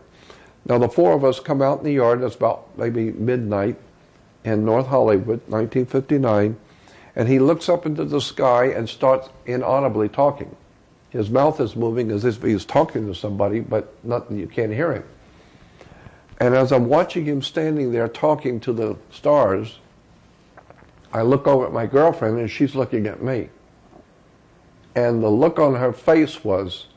Now, 0.65 0.79
the 0.79 0.89
four 0.89 1.13
of 1.13 1.23
us 1.23 1.39
come 1.39 1.61
out 1.61 1.79
in 1.79 1.85
the 1.85 1.93
yard, 1.93 2.23
it's 2.23 2.35
about 2.35 2.77
maybe 2.77 3.11
midnight 3.11 3.77
in 4.43 4.65
North 4.65 4.87
Hollywood, 4.87 5.41
1959, 5.47 6.57
and 7.15 7.27
he 7.27 7.39
looks 7.39 7.69
up 7.69 7.85
into 7.85 8.03
the 8.03 8.19
sky 8.19 8.65
and 8.65 8.89
starts 8.89 9.29
inaudibly 9.45 10.09
talking. 10.09 10.55
His 11.09 11.29
mouth 11.29 11.59
is 11.61 11.75
moving 11.75 12.11
as 12.11 12.25
if 12.25 12.41
he's 12.41 12.65
talking 12.65 13.07
to 13.07 13.15
somebody, 13.15 13.59
but 13.59 13.93
nothing, 14.03 14.37
you 14.37 14.47
can't 14.47 14.73
hear 14.73 14.93
him. 14.93 15.03
And 16.39 16.53
as 16.53 16.71
I'm 16.71 16.87
watching 16.87 17.25
him 17.25 17.41
standing 17.41 17.91
there 17.91 18.07
talking 18.07 18.59
to 18.61 18.73
the 18.73 18.97
stars, 19.11 19.79
I 21.13 21.21
look 21.21 21.47
over 21.47 21.65
at 21.65 21.71
my 21.71 21.85
girlfriend 21.85 22.39
and 22.39 22.51
she's 22.51 22.75
looking 22.75 23.07
at 23.07 23.23
me. 23.23 23.49
And 24.95 25.23
the 25.23 25.29
look 25.29 25.59
on 25.59 25.75
her 25.75 25.93
face 25.93 26.43
was 26.43 26.87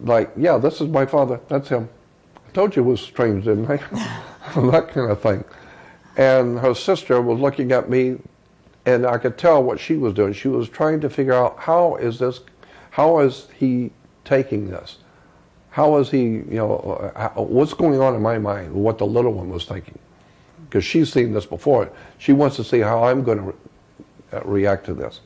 like, 0.00 0.30
yeah, 0.36 0.58
this 0.58 0.80
is 0.80 0.88
my 0.88 1.06
father. 1.06 1.40
That's 1.48 1.68
him. 1.68 1.88
Told 2.54 2.76
you 2.76 2.82
it 2.82 2.86
was 2.86 3.00
strange, 3.00 3.44
didn't 3.44 3.70
I? 3.70 3.76
that 4.56 4.88
kind 4.88 5.10
of 5.10 5.22
thing. 5.22 5.44
And 6.16 6.58
her 6.58 6.74
sister 6.74 7.22
was 7.22 7.40
looking 7.40 7.72
at 7.72 7.88
me, 7.88 8.18
and 8.84 9.06
I 9.06 9.16
could 9.18 9.38
tell 9.38 9.62
what 9.62 9.80
she 9.80 9.94
was 9.94 10.12
doing. 10.12 10.34
She 10.34 10.48
was 10.48 10.68
trying 10.68 11.00
to 11.00 11.08
figure 11.08 11.32
out 11.32 11.58
how 11.58 11.96
is 11.96 12.18
this, 12.18 12.40
how 12.90 13.20
is 13.20 13.48
he 13.58 13.90
taking 14.24 14.70
this? 14.70 14.98
How 15.70 15.96
is 15.96 16.10
he, 16.10 16.22
you 16.22 16.44
know, 16.50 17.12
what's 17.34 17.72
going 17.72 17.98
on 18.00 18.14
in 18.14 18.20
my 18.20 18.36
mind, 18.36 18.74
what 18.74 18.98
the 18.98 19.06
little 19.06 19.32
one 19.32 19.48
was 19.48 19.64
thinking? 19.64 19.98
Because 20.68 20.84
she's 20.84 21.10
seen 21.10 21.32
this 21.32 21.46
before. 21.46 21.90
She 22.18 22.34
wants 22.34 22.56
to 22.56 22.64
see 22.64 22.80
how 22.80 23.04
I'm 23.04 23.24
going 23.24 23.38
to 23.38 23.44
re- 23.44 23.54
uh, 24.34 24.40
react 24.44 24.84
to 24.86 24.94
this. 24.94 25.20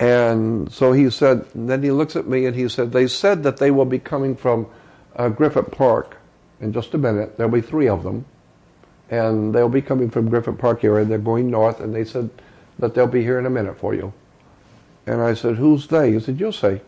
And 0.00 0.72
so 0.72 0.92
he 0.92 1.10
said, 1.10 1.46
then 1.54 1.84
he 1.84 1.92
looks 1.92 2.16
at 2.16 2.26
me 2.26 2.46
and 2.46 2.56
he 2.56 2.68
said, 2.68 2.90
they 2.90 3.06
said 3.06 3.44
that 3.44 3.58
they 3.58 3.70
will 3.70 3.84
be 3.84 4.00
coming 4.00 4.34
from 4.34 4.66
uh, 5.14 5.28
Griffith 5.28 5.70
Park 5.70 6.16
in 6.60 6.72
just 6.72 6.94
a 6.94 6.98
minute. 6.98 7.36
There'll 7.36 7.52
be 7.52 7.60
three 7.60 7.88
of 7.88 8.02
them. 8.02 8.24
And 9.10 9.54
they'll 9.54 9.68
be 9.68 9.82
coming 9.82 10.10
from 10.10 10.28
Griffith 10.28 10.58
Park 10.58 10.84
area. 10.84 11.04
They're 11.04 11.18
going 11.18 11.50
north. 11.50 11.80
And 11.80 11.94
they 11.94 12.04
said 12.04 12.30
that 12.78 12.94
they'll 12.94 13.06
be 13.06 13.22
here 13.22 13.38
in 13.38 13.46
a 13.46 13.50
minute 13.50 13.78
for 13.78 13.94
you. 13.94 14.12
And 15.06 15.20
I 15.20 15.34
said, 15.34 15.56
who's 15.56 15.88
they? 15.88 16.12
He 16.12 16.20
said, 16.20 16.38
you'll 16.38 16.52
see. 16.52 16.80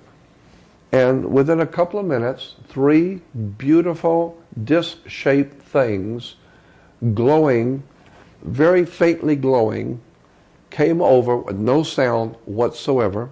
And 0.93 1.33
within 1.33 1.59
a 1.59 1.67
couple 1.67 1.99
of 1.99 2.07
minutes, 2.07 2.55
three 2.69 3.23
beautiful 3.57 4.41
disc 4.63 4.99
shaped 5.09 5.63
things, 5.63 6.37
glowing, 7.15 7.83
very 8.43 8.85
faintly 8.85 9.35
glowing, 9.35 10.01
came 10.71 11.01
over 11.01 11.37
with 11.37 11.57
no 11.57 11.83
sound 11.83 12.37
whatsoever, 12.45 13.31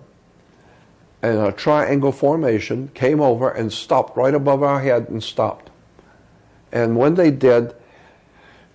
in 1.22 1.36
a 1.36 1.52
triangle 1.52 2.12
formation, 2.12 2.88
came 2.94 3.20
over 3.20 3.50
and 3.50 3.70
stopped 3.72 4.16
right 4.16 4.34
above 4.34 4.62
our 4.62 4.80
head 4.80 5.08
and 5.10 5.22
stopped. 5.22 5.70
And 6.72 6.96
when 6.96 7.14
they 7.14 7.30
did, 7.30 7.74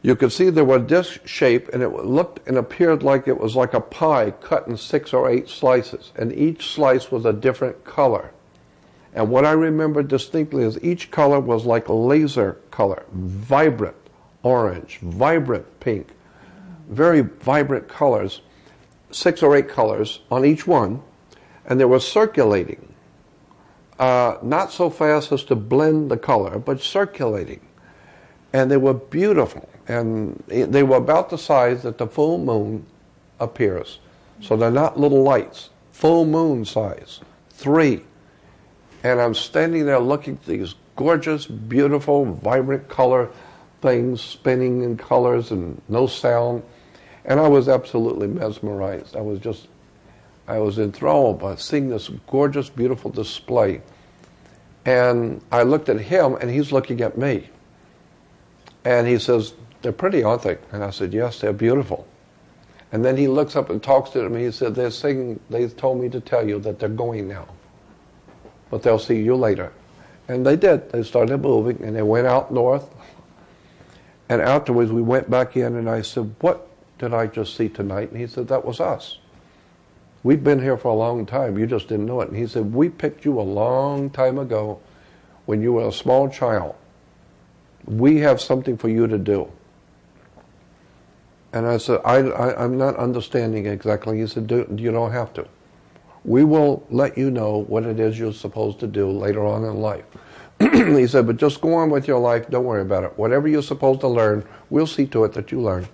you 0.02 0.16
could 0.16 0.32
see 0.32 0.50
there 0.50 0.64
were 0.64 0.80
disc 0.80 1.26
shape 1.26 1.70
and 1.70 1.82
it 1.82 1.90
looked 1.90 2.48
and 2.48 2.58
appeared 2.58 3.02
like 3.02 3.28
it 3.28 3.40
was 3.40 3.56
like 3.56 3.74
a 3.74 3.82
pie 3.82 4.32
cut 4.32 4.68
in 4.68 4.78
six 4.78 5.14
or 5.14 5.30
eight 5.30 5.50
slices, 5.50 6.12
and 6.16 6.32
each 6.32 6.70
slice 6.70 7.12
was 7.12 7.26
a 7.26 7.34
different 7.34 7.84
color. 7.84 8.32
And 9.16 9.32
what 9.32 9.46
I 9.46 9.54
remember 9.54 10.04
distinctly 10.04 10.64
is 10.64 10.78
each 10.84 11.10
color 11.10 11.40
was 11.40 11.66
like 11.66 11.90
laser 11.90 12.58
color, 12.70 13.06
vibrant 13.14 13.96
orange, 14.44 15.00
vibrant 15.00 15.80
pink, 15.80 16.10
very 16.88 17.22
vibrant 17.22 17.88
colors, 17.88 18.42
six 19.10 19.42
or 19.42 19.56
eight 19.56 19.70
colors 19.70 20.20
on 20.30 20.46
each 20.46 20.68
one, 20.68 21.02
and 21.66 21.80
they 21.80 21.86
were 21.86 22.00
circulating. 22.00 22.94
Uh, 23.98 24.38
not 24.44 24.72
so 24.72 24.90
fast 24.90 25.32
as 25.32 25.44
to 25.46 25.56
blend 25.56 26.12
the 26.12 26.18
color, 26.18 26.60
but 26.60 26.80
circulating. 26.80 27.65
And 28.56 28.72
they 28.72 28.78
were 28.78 28.94
beautiful. 28.94 29.68
And 29.88 30.44
they 30.48 30.84
were 30.84 30.98
about 30.98 31.30
the 31.30 31.38
size 31.38 31.84
that 31.84 31.98
the 31.98 32.08
full 32.08 32.38
moon 32.38 32.86
appears. 33.40 34.00
So 34.42 34.56
they're 34.56 34.72
not 34.72 35.00
little 35.00 35.24
lights, 35.24 35.70
full 35.92 36.26
moon 36.26 36.66
size. 36.66 37.22
Three 37.50 38.04
and 39.06 39.22
I'm 39.22 39.36
standing 39.36 39.86
there 39.86 40.00
looking 40.00 40.34
at 40.34 40.46
these 40.46 40.74
gorgeous, 40.96 41.46
beautiful, 41.46 42.26
vibrant 42.26 42.90
color 42.90 43.30
things 43.80 44.20
spinning 44.20 44.82
in 44.82 44.98
colors 44.98 45.52
and 45.52 45.80
no 45.88 46.08
sound. 46.08 46.64
And 47.24 47.40
I 47.40 47.48
was 47.48 47.70
absolutely 47.70 48.26
mesmerized. 48.26 49.16
I 49.16 49.22
was 49.22 49.38
just, 49.38 49.68
I 50.48 50.58
was 50.58 50.80
enthralled 50.80 51.38
by 51.38 51.54
seeing 51.54 51.90
this 51.90 52.10
gorgeous, 52.26 52.68
beautiful 52.68 53.12
display. 53.12 53.84
And 54.86 55.40
I 55.52 55.62
looked 55.62 55.90
at 55.90 56.02
him, 56.02 56.34
and 56.42 56.50
he's 56.50 56.72
looking 56.72 57.02
at 57.02 57.16
me. 57.16 57.48
And 58.86 59.08
he 59.08 59.20
says, 59.20 59.54
They're 59.82 59.92
pretty, 59.92 60.24
aren't 60.24 60.44
they? 60.44 60.58
And 60.72 60.84
I 60.84 60.92
said, 60.92 61.14
Yes, 61.14 61.40
they're 61.40 61.54
beautiful. 61.54 62.08
And 62.92 63.04
then 63.04 63.18
he 63.18 63.28
looks 63.28 63.56
up 63.56 63.70
and 63.70 63.84
talks 63.84 64.12
to 64.12 64.30
me. 64.30 64.46
He 64.46 64.52
said, 64.52 64.76
They're 64.76 64.92
saying, 64.92 65.40
they 65.50 65.68
told 65.68 66.00
me 66.00 66.08
to 66.10 66.22
tell 66.22 66.48
you 66.48 66.60
that 66.60 66.80
they're 66.80 66.88
going 66.88 67.28
now 67.28 67.48
but 68.70 68.84
they'll 68.84 69.00
see 69.00 69.22
you 69.22 69.36
later. 69.36 69.72
And 70.28 70.46
they 70.46 70.56
did. 70.56 70.92
They 70.92 71.04
started 71.04 71.38
moving 71.38 71.82
and 71.82 71.96
they 71.96 72.02
went 72.02 72.28
out 72.28 72.52
north. 72.52 72.90
And 74.28 74.42
afterwards, 74.42 74.92
we 74.92 75.02
went 75.02 75.30
back 75.30 75.56
in 75.56 75.76
and 75.76 75.90
I 75.90 76.02
said, 76.02 76.36
What 76.40 76.68
did 76.98 77.14
I 77.14 77.28
just 77.28 77.56
see 77.56 77.70
tonight? 77.70 78.12
And 78.12 78.20
he 78.20 78.28
said, 78.28 78.48
That 78.48 78.66
was 78.66 78.80
us. 78.80 79.20
We've 80.24 80.44
been 80.44 80.62
here 80.62 80.78
for 80.78 80.88
a 80.88 80.96
long 80.96 81.28
time. 81.28 81.58
You 81.60 81.68
just 81.68 81.88
didn't 81.88 82.08
know 82.08 82.22
it. 82.22 82.30
And 82.30 82.38
he 82.38 82.48
said, 82.48 82.74
We 82.74 82.90
picked 82.90 83.24
you 83.24 83.40
a 83.40 83.44
long 83.44 84.10
time 84.10 84.40
ago 84.40 84.82
when 85.46 85.62
you 85.62 85.74
were 85.74 85.88
a 85.88 85.92
small 85.92 86.28
child. 86.28 86.76
We 87.86 88.18
have 88.18 88.42
something 88.42 88.78
for 88.78 88.90
you 88.90 89.08
to 89.08 89.18
do. 89.18 89.52
And 91.54 91.66
I 91.66 91.78
said, 91.78 92.02
I, 92.04 92.18
I, 92.18 92.64
am 92.66 92.78
not 92.78 92.98
understanding 92.98 93.66
exactly. 93.66 94.20
He 94.20 94.28
said, 94.28 94.48
do, 94.48 94.68
You 94.76 94.92
don't 94.92 95.12
have 95.12 95.34
to. 95.36 95.48
We 96.26 96.44
will 96.44 96.86
let 96.90 97.18
you 97.18 97.32
know 97.32 97.60
what 97.68 97.86
it 97.86 98.00
is 98.00 98.18
you're 98.20 98.34
supposed 98.34 98.80
to 98.80 98.88
do 98.88 99.10
later 99.10 99.46
on 99.46 99.64
in 99.64 99.80
life. 99.80 100.06
he 100.60 101.06
said, 101.06 101.28
but 101.28 101.38
just 101.38 101.62
go 101.62 101.74
on 101.76 101.90
with 101.90 102.08
your 102.08 102.20
life. 102.20 102.50
Don't 102.50 102.64
worry 102.64 102.82
about 102.82 103.04
it. 103.04 103.18
Whatever 103.18 103.48
you're 103.48 103.62
supposed 103.62 104.02
to 104.02 104.08
learn, 104.08 104.46
we'll 104.70 104.88
see 104.88 105.06
to 105.08 105.24
it 105.26 105.34
that 105.34 105.52
you 105.52 105.62
learn. 105.62 105.88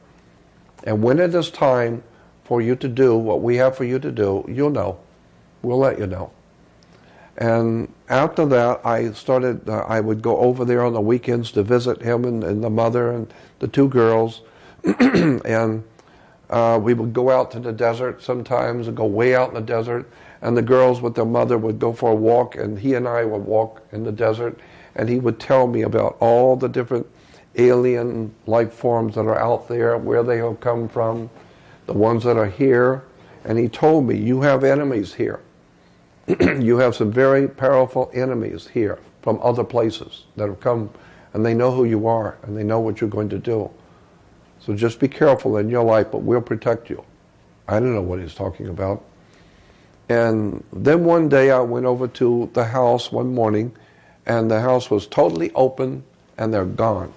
And 0.83 1.03
when 1.03 1.19
it 1.19 1.35
is 1.35 1.51
time 1.51 2.03
for 2.43 2.61
you 2.61 2.75
to 2.77 2.87
do 2.87 3.15
what 3.15 3.41
we 3.41 3.57
have 3.57 3.75
for 3.75 3.83
you 3.83 3.99
to 3.99 4.11
do, 4.11 4.45
you'll 4.47 4.69
know. 4.69 4.99
We'll 5.61 5.79
let 5.79 5.99
you 5.99 6.07
know. 6.07 6.31
And 7.37 7.91
after 8.09 8.45
that, 8.47 8.85
I 8.85 9.11
started, 9.11 9.67
uh, 9.69 9.85
I 9.87 9.99
would 10.01 10.21
go 10.21 10.37
over 10.37 10.65
there 10.65 10.83
on 10.83 10.93
the 10.93 11.01
weekends 11.01 11.51
to 11.53 11.63
visit 11.63 12.01
him 12.01 12.25
and, 12.25 12.43
and 12.43 12.63
the 12.63 12.69
mother 12.69 13.11
and 13.11 13.33
the 13.59 13.67
two 13.67 13.87
girls. 13.87 14.41
and 14.83 15.83
uh, 16.49 16.79
we 16.81 16.93
would 16.93 17.13
go 17.13 17.29
out 17.29 17.51
to 17.51 17.59
the 17.59 17.71
desert 17.71 18.21
sometimes 18.21 18.87
and 18.87 18.97
go 18.97 19.05
way 19.05 19.33
out 19.33 19.49
in 19.49 19.55
the 19.55 19.61
desert. 19.61 20.09
And 20.41 20.57
the 20.57 20.61
girls 20.61 21.01
with 21.01 21.15
their 21.15 21.25
mother 21.25 21.57
would 21.57 21.79
go 21.79 21.93
for 21.93 22.11
a 22.11 22.15
walk, 22.15 22.55
and 22.55 22.79
he 22.79 22.95
and 22.95 23.07
I 23.07 23.23
would 23.25 23.45
walk 23.45 23.81
in 23.91 24.03
the 24.03 24.11
desert. 24.11 24.59
And 24.95 25.07
he 25.07 25.19
would 25.19 25.39
tell 25.39 25.67
me 25.67 25.83
about 25.83 26.17
all 26.19 26.55
the 26.55 26.67
different 26.67 27.07
alien 27.55 28.33
life 28.47 28.73
forms 28.73 29.15
that 29.15 29.27
are 29.27 29.39
out 29.39 29.67
there, 29.67 29.97
where 29.97 30.23
they 30.23 30.37
have 30.37 30.59
come 30.59 30.89
from, 30.89 31.29
the 31.85 31.93
ones 31.93 32.23
that 32.23 32.37
are 32.37 32.49
here. 32.49 33.03
And 33.45 33.57
he 33.57 33.69
told 33.69 34.07
me, 34.07 34.17
You 34.17 34.41
have 34.41 34.63
enemies 34.63 35.13
here. 35.13 35.41
you 36.59 36.77
have 36.77 36.95
some 36.95 37.11
very 37.11 37.47
powerful 37.47 38.11
enemies 38.13 38.67
here 38.67 38.99
from 39.21 39.39
other 39.41 39.63
places 39.63 40.25
that 40.35 40.47
have 40.47 40.59
come 40.59 40.89
and 41.33 41.45
they 41.45 41.53
know 41.53 41.71
who 41.71 41.85
you 41.85 42.07
are 42.07 42.37
and 42.43 42.57
they 42.57 42.63
know 42.63 42.79
what 42.79 43.01
you're 43.01 43.09
going 43.09 43.29
to 43.29 43.37
do. 43.37 43.69
So 44.59 44.75
just 44.75 44.99
be 44.99 45.07
careful 45.07 45.57
in 45.57 45.69
your 45.69 45.83
life, 45.83 46.07
but 46.11 46.19
we'll 46.19 46.41
protect 46.41 46.89
you. 46.89 47.03
I 47.67 47.79
don't 47.79 47.95
know 47.95 48.01
what 48.01 48.19
he's 48.19 48.35
talking 48.35 48.67
about. 48.67 49.03
And 50.09 50.63
then 50.73 51.03
one 51.05 51.29
day 51.29 51.51
I 51.51 51.61
went 51.61 51.85
over 51.85 52.07
to 52.07 52.49
the 52.53 52.65
house 52.65 53.11
one 53.11 53.33
morning 53.33 53.75
and 54.25 54.51
the 54.51 54.59
house 54.61 54.91
was 54.91 55.07
totally 55.07 55.51
open 55.53 56.03
and 56.37 56.53
they're 56.53 56.65
gone. 56.65 57.13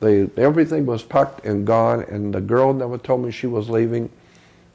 They, 0.00 0.28
everything 0.36 0.86
was 0.86 1.02
packed 1.02 1.44
and 1.44 1.66
gone, 1.66 2.02
and 2.02 2.32
the 2.32 2.40
girl 2.40 2.72
never 2.72 2.98
told 2.98 3.24
me 3.24 3.32
she 3.32 3.48
was 3.48 3.68
leaving. 3.68 4.10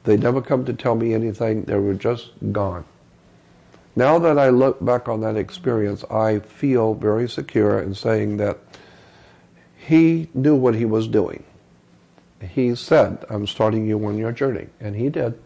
They 0.03 0.17
never 0.17 0.41
come 0.41 0.65
to 0.65 0.73
tell 0.73 0.95
me 0.95 1.13
anything. 1.13 1.63
They 1.63 1.75
were 1.75 1.93
just 1.93 2.31
gone. 2.51 2.83
Now 3.95 4.17
that 4.19 4.39
I 4.39 4.49
look 4.49 4.83
back 4.83 5.07
on 5.07 5.21
that 5.21 5.35
experience, 5.35 6.03
I 6.05 6.39
feel 6.39 6.95
very 6.95 7.29
secure 7.29 7.79
in 7.79 7.93
saying 7.93 8.37
that 8.37 8.57
he 9.77 10.29
knew 10.33 10.55
what 10.55 10.75
he 10.75 10.85
was 10.85 11.07
doing. 11.07 11.43
He 12.41 12.75
said, 12.75 13.23
I'm 13.29 13.45
starting 13.45 13.85
you 13.85 14.03
on 14.05 14.17
your 14.17 14.31
journey. 14.31 14.67
And 14.79 14.95
he 14.95 15.09
did. 15.09 15.39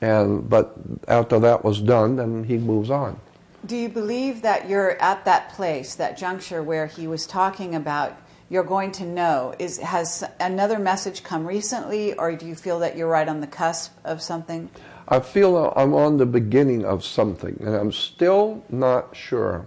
And, 0.00 0.48
but 0.48 0.74
after 1.08 1.38
that 1.40 1.64
was 1.64 1.80
done, 1.80 2.16
then 2.16 2.44
he 2.44 2.58
moves 2.58 2.90
on. 2.90 3.20
Do 3.64 3.76
you 3.76 3.88
believe 3.88 4.42
that 4.42 4.68
you're 4.68 5.00
at 5.00 5.24
that 5.24 5.50
place, 5.50 5.94
that 5.94 6.18
juncture 6.18 6.62
where 6.62 6.86
he 6.86 7.06
was 7.06 7.26
talking 7.26 7.74
about 7.74 8.18
you're 8.50 8.64
going 8.64 8.92
to 8.92 9.06
know? 9.06 9.54
Is, 9.58 9.78
has 9.78 10.22
another 10.38 10.78
message 10.78 11.22
come 11.22 11.46
recently, 11.46 12.12
or 12.14 12.36
do 12.36 12.46
you 12.46 12.54
feel 12.54 12.80
that 12.80 12.96
you're 12.96 13.08
right 13.08 13.26
on 13.26 13.40
the 13.40 13.46
cusp 13.46 13.92
of 14.04 14.20
something? 14.20 14.68
I 15.06 15.20
feel 15.20 15.72
I'm 15.76 15.94
on 15.94 16.16
the 16.16 16.26
beginning 16.26 16.84
of 16.84 17.04
something, 17.04 17.56
and 17.60 17.74
I'm 17.74 17.92
still 17.92 18.64
not 18.70 19.14
sure 19.14 19.66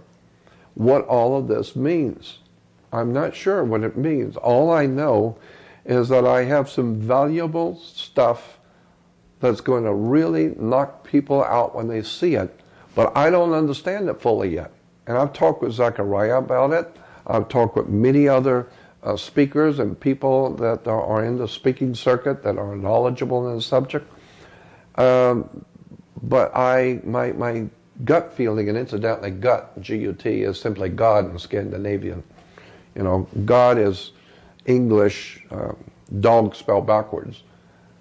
what 0.74 1.06
all 1.06 1.36
of 1.36 1.48
this 1.48 1.76
means. 1.76 2.38
I'm 2.92 3.12
not 3.12 3.34
sure 3.34 3.62
what 3.62 3.84
it 3.84 3.96
means. 3.96 4.36
All 4.36 4.70
I 4.70 4.86
know 4.86 5.36
is 5.84 6.08
that 6.08 6.26
I 6.26 6.44
have 6.44 6.68
some 6.68 7.00
valuable 7.00 7.76
stuff 7.76 8.58
that's 9.40 9.60
going 9.60 9.84
to 9.84 9.94
really 9.94 10.54
knock 10.58 11.04
people 11.04 11.44
out 11.44 11.74
when 11.74 11.88
they 11.88 12.02
see 12.02 12.34
it, 12.34 12.60
but 12.94 13.16
I 13.16 13.30
don't 13.30 13.52
understand 13.52 14.08
it 14.08 14.20
fully 14.20 14.54
yet. 14.54 14.72
And 15.06 15.16
I've 15.16 15.32
talked 15.32 15.62
with 15.62 15.72
Zechariah 15.72 16.38
about 16.38 16.72
it. 16.72 16.96
I've 17.26 17.48
talked 17.48 17.76
with 17.76 17.88
many 17.88 18.26
other 18.26 18.68
uh, 19.02 19.16
speakers 19.16 19.78
and 19.78 19.98
people 19.98 20.54
that 20.56 20.86
are 20.88 21.24
in 21.24 21.38
the 21.38 21.46
speaking 21.46 21.94
circuit 21.94 22.42
that 22.42 22.58
are 22.58 22.76
knowledgeable 22.76 23.48
in 23.48 23.56
the 23.56 23.62
subject. 23.62 24.10
Um, 24.98 25.64
but 26.22 26.54
I, 26.54 27.00
my, 27.04 27.32
my 27.32 27.66
gut 28.04 28.34
feeling, 28.34 28.68
and 28.68 28.76
incidentally, 28.76 29.30
gut, 29.30 29.80
G-U-T, 29.80 30.42
is 30.42 30.60
simply 30.60 30.88
God 30.88 31.30
in 31.30 31.38
Scandinavian. 31.38 32.22
You 32.96 33.04
know, 33.04 33.28
God 33.44 33.78
is 33.78 34.12
English, 34.66 35.44
uh, 35.50 35.72
dog 36.20 36.54
spelled 36.54 36.86
backwards. 36.86 37.44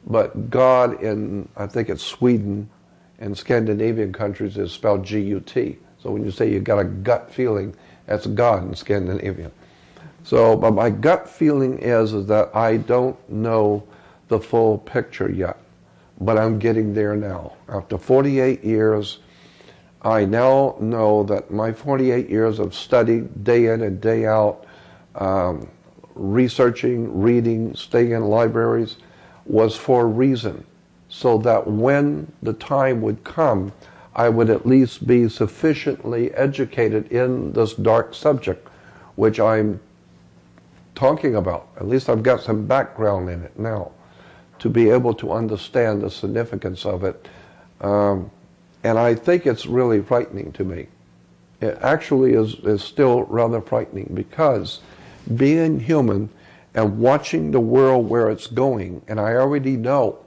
But 0.07 0.49
God 0.49 1.01
in, 1.03 1.47
I 1.55 1.67
think 1.67 1.89
it's 1.89 2.03
Sweden 2.03 2.69
and 3.19 3.37
Scandinavian 3.37 4.11
countries 4.11 4.57
is 4.57 4.71
spelled 4.71 5.05
G-U-T. 5.05 5.77
So 5.99 6.11
when 6.11 6.25
you 6.25 6.31
say 6.31 6.51
you've 6.51 6.63
got 6.63 6.79
a 6.79 6.83
gut 6.83 7.31
feeling, 7.31 7.75
that's 8.07 8.25
God 8.25 8.67
in 8.67 8.75
Scandinavian. 8.75 9.51
So, 10.23 10.55
but 10.55 10.71
my 10.71 10.89
gut 10.89 11.29
feeling 11.29 11.77
is, 11.79 12.13
is 12.13 12.25
that 12.27 12.55
I 12.55 12.77
don't 12.77 13.17
know 13.29 13.83
the 14.29 14.39
full 14.39 14.79
picture 14.79 15.31
yet 15.31 15.57
but 16.19 16.37
I'm 16.37 16.59
getting 16.59 16.93
there 16.93 17.15
now. 17.15 17.53
After 17.69 17.97
48 17.97 18.63
years, 18.63 19.19
I 20.01 20.25
now 20.25 20.75
know 20.79 21.23
that 21.23 21.51
my 21.51 21.71
48 21.71 22.29
years 22.29 22.59
of 22.59 22.73
study, 22.73 23.21
day 23.43 23.67
in 23.67 23.81
and 23.81 24.01
day 24.01 24.25
out, 24.25 24.65
um, 25.15 25.69
researching, 26.15 27.19
reading, 27.19 27.75
staying 27.75 28.11
in 28.11 28.25
libraries, 28.25 28.97
was 29.45 29.75
for 29.75 30.03
a 30.03 30.05
reason. 30.05 30.65
So 31.09 31.37
that 31.39 31.67
when 31.67 32.31
the 32.41 32.53
time 32.53 33.01
would 33.01 33.23
come, 33.23 33.71
I 34.15 34.29
would 34.29 34.49
at 34.49 34.65
least 34.65 35.05
be 35.07 35.29
sufficiently 35.29 36.33
educated 36.33 37.11
in 37.11 37.53
this 37.53 37.73
dark 37.73 38.13
subject, 38.13 38.67
which 39.15 39.39
I'm 39.39 39.79
talking 40.95 41.35
about. 41.35 41.67
At 41.77 41.87
least 41.87 42.09
I've 42.09 42.23
got 42.23 42.41
some 42.41 42.65
background 42.65 43.29
in 43.29 43.43
it 43.43 43.57
now 43.57 43.91
to 44.59 44.69
be 44.69 44.89
able 44.89 45.13
to 45.15 45.31
understand 45.31 46.01
the 46.01 46.09
significance 46.09 46.85
of 46.85 47.03
it. 47.03 47.27
Um, 47.81 48.31
and 48.83 48.97
I 48.97 49.15
think 49.15 49.45
it's 49.45 49.65
really 49.65 50.01
frightening 50.01 50.51
to 50.53 50.63
me. 50.63 50.87
It 51.61 51.77
actually 51.81 52.33
is, 52.33 52.55
is 52.55 52.83
still 52.83 53.23
rather 53.23 53.61
frightening 53.61 54.11
because 54.13 54.79
being 55.35 55.79
human 55.79 56.29
and 56.73 56.99
watching 56.99 57.51
the 57.51 57.59
world 57.59 58.07
where 58.07 58.29
it's 58.29 58.47
going, 58.47 59.01
and 59.07 59.19
I 59.19 59.33
already 59.33 59.75
know 59.75 60.19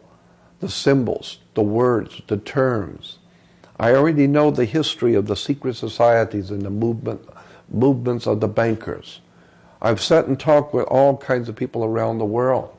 the 0.58 0.68
symbols, 0.68 1.38
the 1.54 1.62
words, 1.62 2.20
the 2.26 2.36
terms. 2.36 3.18
I 3.78 3.94
already 3.94 4.26
know 4.26 4.50
the 4.50 4.64
history 4.64 5.14
of 5.14 5.26
the 5.26 5.36
secret 5.36 5.76
societies 5.76 6.50
and 6.50 6.62
the 6.62 6.70
movement, 6.70 7.22
movements 7.70 8.26
of 8.26 8.40
the 8.40 8.48
bankers. 8.48 9.20
I've 9.80 10.00
sat 10.00 10.26
and 10.26 10.38
talked 10.38 10.74
with 10.74 10.84
all 10.86 11.16
kinds 11.16 11.48
of 11.48 11.56
people 11.56 11.84
around 11.84 12.18
the 12.18 12.26
world 12.26 12.76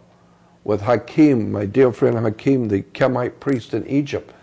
with 0.63 0.81
Hakim, 0.81 1.51
my 1.51 1.65
dear 1.65 1.91
friend 1.91 2.17
Hakim, 2.17 2.67
the 2.67 2.81
Kemite 2.81 3.39
priest 3.39 3.73
in 3.73 3.85
Egypt. 3.87 4.33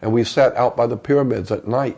And 0.00 0.12
we 0.12 0.24
sat 0.24 0.54
out 0.56 0.76
by 0.76 0.86
the 0.86 0.96
pyramids 0.96 1.50
at 1.50 1.66
night 1.66 1.96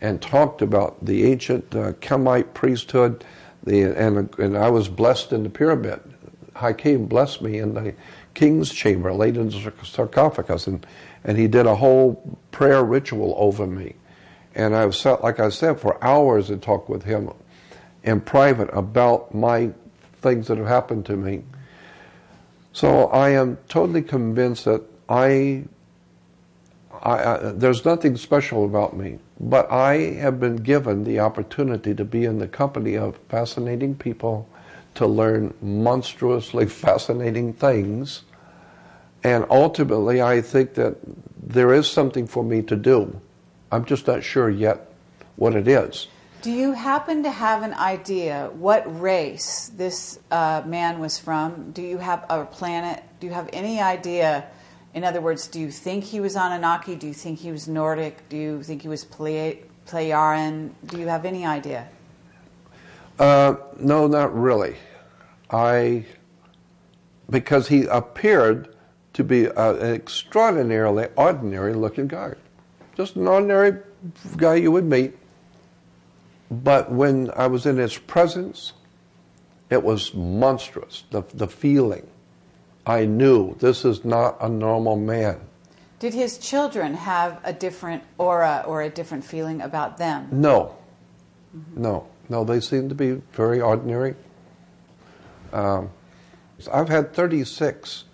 and 0.00 0.22
talked 0.22 0.62
about 0.62 1.04
the 1.04 1.24
ancient 1.24 1.74
uh, 1.74 1.92
Kemite 1.94 2.54
priesthood. 2.54 3.24
The, 3.64 3.82
and, 3.82 4.38
and 4.38 4.56
I 4.56 4.70
was 4.70 4.88
blessed 4.88 5.32
in 5.32 5.42
the 5.42 5.50
pyramid. 5.50 6.00
Hakim 6.54 7.06
blessed 7.06 7.42
me 7.42 7.58
in 7.58 7.74
the 7.74 7.94
king's 8.34 8.70
chamber, 8.70 9.12
laid 9.12 9.36
in 9.36 9.50
the 9.50 9.72
sarcophagus, 9.82 10.66
and, 10.66 10.86
and 11.24 11.36
he 11.36 11.48
did 11.48 11.66
a 11.66 11.76
whole 11.76 12.38
prayer 12.50 12.82
ritual 12.82 13.34
over 13.36 13.66
me. 13.66 13.96
And 14.54 14.74
I've 14.74 14.96
sat, 14.96 15.22
like 15.22 15.40
I 15.40 15.50
said, 15.50 15.78
for 15.80 16.02
hours 16.02 16.50
and 16.50 16.62
talked 16.62 16.88
with 16.88 17.04
him 17.04 17.30
in 18.02 18.20
private 18.20 18.70
about 18.72 19.34
my 19.34 19.70
things 20.22 20.48
that 20.48 20.58
have 20.58 20.66
happened 20.66 21.06
to 21.06 21.16
me 21.16 21.44
so 22.72 23.06
I 23.08 23.30
am 23.30 23.58
totally 23.68 24.02
convinced 24.02 24.64
that 24.64 24.82
I, 25.08 25.64
I, 27.02 27.12
I, 27.12 27.38
there's 27.52 27.84
nothing 27.84 28.16
special 28.16 28.64
about 28.64 28.96
me, 28.96 29.18
but 29.40 29.70
I 29.70 29.96
have 30.14 30.38
been 30.38 30.56
given 30.56 31.04
the 31.04 31.20
opportunity 31.20 31.94
to 31.94 32.04
be 32.04 32.24
in 32.24 32.38
the 32.38 32.48
company 32.48 32.96
of 32.96 33.18
fascinating 33.28 33.96
people, 33.96 34.48
to 34.94 35.06
learn 35.06 35.54
monstrously 35.60 36.66
fascinating 36.86 37.52
things, 37.52 38.22
and 39.24 39.44
ultimately 39.50 40.22
I 40.22 40.40
think 40.40 40.74
that 40.74 40.96
there 41.42 41.74
is 41.74 41.88
something 41.88 42.26
for 42.26 42.44
me 42.44 42.62
to 42.62 42.76
do. 42.76 43.20
I'm 43.72 43.84
just 43.84 44.06
not 44.06 44.22
sure 44.22 44.48
yet 44.48 44.92
what 45.36 45.54
it 45.54 45.66
is. 45.66 46.06
Do 46.42 46.50
you 46.50 46.72
happen 46.72 47.22
to 47.24 47.30
have 47.30 47.62
an 47.62 47.74
idea 47.74 48.50
what 48.54 48.82
race 49.00 49.70
this 49.76 50.18
uh, 50.30 50.62
man 50.64 50.98
was 50.98 51.18
from? 51.18 51.72
Do 51.72 51.82
you 51.82 51.98
have 51.98 52.24
a 52.30 52.46
planet? 52.46 53.04
Do 53.20 53.26
you 53.26 53.32
have 53.34 53.50
any 53.52 53.78
idea? 53.78 54.46
In 54.94 55.04
other 55.04 55.20
words, 55.20 55.48
do 55.48 55.60
you 55.60 55.70
think 55.70 56.04
he 56.04 56.18
was 56.18 56.36
Anunnaki? 56.36 56.96
Do 56.96 57.06
you 57.06 57.12
think 57.12 57.40
he 57.40 57.52
was 57.52 57.68
Nordic? 57.68 58.26
Do 58.30 58.38
you 58.38 58.62
think 58.62 58.80
he 58.80 58.88
was 58.88 59.04
Plejaren? 59.04 60.70
Do 60.86 60.98
you 60.98 61.08
have 61.08 61.26
any 61.26 61.44
idea? 61.44 61.88
Uh, 63.18 63.56
no, 63.78 64.06
not 64.06 64.34
really. 64.34 64.76
I 65.50 66.06
because 67.28 67.68
he 67.68 67.84
appeared 67.84 68.74
to 69.12 69.22
be 69.22 69.44
a, 69.44 69.74
an 69.74 69.94
extraordinarily 69.94 71.08
ordinary 71.16 71.74
looking 71.74 72.08
guy, 72.08 72.34
just 72.96 73.16
an 73.16 73.28
ordinary 73.28 73.78
guy 74.38 74.54
you 74.54 74.72
would 74.72 74.84
meet 74.84 75.19
but 76.50 76.90
when 76.90 77.30
I 77.36 77.46
was 77.46 77.66
in 77.66 77.76
his 77.76 77.96
presence, 77.96 78.72
it 79.70 79.82
was 79.82 80.12
monstrous, 80.14 81.04
the, 81.10 81.22
the 81.32 81.46
feeling. 81.46 82.06
I 82.86 83.04
knew 83.04 83.54
this 83.60 83.84
is 83.84 84.04
not 84.04 84.36
a 84.40 84.48
normal 84.48 84.96
man. 84.96 85.40
Did 86.00 86.14
his 86.14 86.38
children 86.38 86.94
have 86.94 87.40
a 87.44 87.52
different 87.52 88.02
aura 88.18 88.64
or 88.66 88.82
a 88.82 88.88
different 88.88 89.24
feeling 89.24 89.60
about 89.60 89.98
them? 89.98 90.28
No. 90.32 90.76
No. 91.76 92.08
No, 92.28 92.44
they 92.44 92.60
seem 92.60 92.88
to 92.88 92.94
be 92.94 93.20
very 93.32 93.60
ordinary. 93.60 94.14
Um, 95.52 95.90
I've 96.72 96.88
had 96.88 97.12
36 97.12 98.04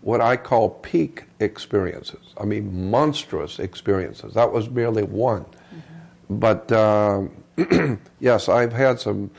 what 0.00 0.20
I 0.20 0.36
call 0.36 0.70
peak 0.70 1.24
experiences. 1.38 2.34
I 2.36 2.44
mean, 2.44 2.90
monstrous 2.90 3.58
experiences. 3.58 4.34
That 4.34 4.52
was 4.52 4.68
merely 4.68 5.04
one. 5.04 5.44
Mm-hmm. 5.44 6.38
But 6.38 6.72
um, 6.72 7.30
yes, 8.20 8.48
I've 8.48 8.72
had 8.72 9.00
some 9.00 9.30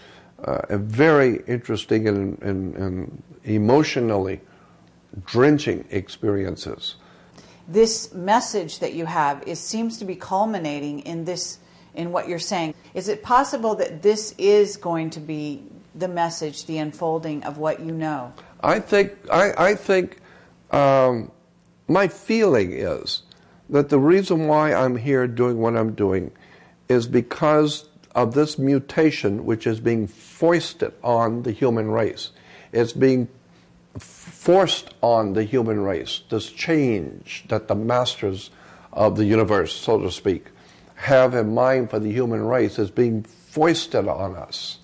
uh, 0.43 0.77
very 0.77 1.41
interesting 1.47 2.07
and, 2.07 2.41
and, 2.41 2.75
and 2.75 3.23
emotionally 3.43 4.41
drenching 5.25 5.85
experiences. 5.89 6.95
This 7.67 8.13
message 8.13 8.79
that 8.79 8.93
you 8.93 9.05
have 9.05 9.43
is 9.47 9.59
seems 9.59 9.97
to 9.99 10.05
be 10.05 10.15
culminating 10.15 10.99
in 11.01 11.23
this 11.25 11.59
in 11.93 12.11
what 12.11 12.27
you're 12.27 12.39
saying. 12.39 12.73
Is 12.93 13.07
it 13.07 13.23
possible 13.23 13.75
that 13.75 14.01
this 14.01 14.33
is 14.37 14.77
going 14.77 15.11
to 15.11 15.19
be 15.19 15.63
the 15.95 16.07
message, 16.07 16.65
the 16.65 16.79
unfolding 16.79 17.43
of 17.43 17.59
what 17.59 17.79
you 17.79 17.91
know? 17.91 18.33
I 18.61 18.79
think 18.79 19.13
I, 19.31 19.53
I 19.69 19.75
think 19.75 20.19
um, 20.71 21.31
my 21.87 22.07
feeling 22.07 22.73
is 22.73 23.23
that 23.69 23.89
the 23.89 23.99
reason 23.99 24.47
why 24.47 24.73
I'm 24.73 24.95
here 24.95 25.27
doing 25.27 25.59
what 25.59 25.77
I'm 25.77 25.93
doing 25.93 26.31
is 26.89 27.07
because 27.07 27.87
of 28.15 28.33
this 28.33 28.57
mutation 28.59 29.45
which 29.45 29.65
is 29.65 29.79
being 29.79 30.07
foisted 30.07 30.93
on 31.03 31.43
the 31.43 31.51
human 31.51 31.89
race. 31.89 32.31
It's 32.71 32.93
being 32.93 33.27
forced 33.97 34.93
on 35.01 35.33
the 35.33 35.43
human 35.43 35.81
race, 35.81 36.21
this 36.29 36.49
change 36.49 37.45
that 37.47 37.67
the 37.67 37.75
masters 37.75 38.49
of 38.91 39.15
the 39.15 39.25
universe, 39.25 39.73
so 39.73 39.99
to 39.99 40.11
speak, 40.11 40.47
have 40.95 41.33
in 41.33 41.53
mind 41.53 41.89
for 41.89 41.99
the 41.99 42.11
human 42.11 42.45
race 42.45 42.77
is 42.77 42.91
being 42.91 43.23
foisted 43.23 44.07
on 44.07 44.35
us. 44.35 44.79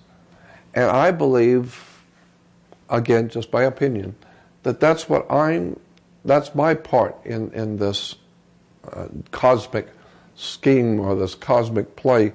And 0.74 0.84
I 0.84 1.10
believe, 1.10 2.02
again, 2.88 3.28
just 3.28 3.52
my 3.52 3.64
opinion, 3.64 4.14
that 4.62 4.80
that's 4.80 5.08
what 5.08 5.30
I'm, 5.30 5.78
that's 6.24 6.54
my 6.54 6.74
part 6.74 7.16
in, 7.24 7.50
in 7.52 7.78
this 7.78 8.16
uh, 8.92 9.08
cosmic 9.30 9.88
scheme 10.36 11.00
or 11.00 11.14
this 11.14 11.34
cosmic 11.34 11.96
play 11.96 12.32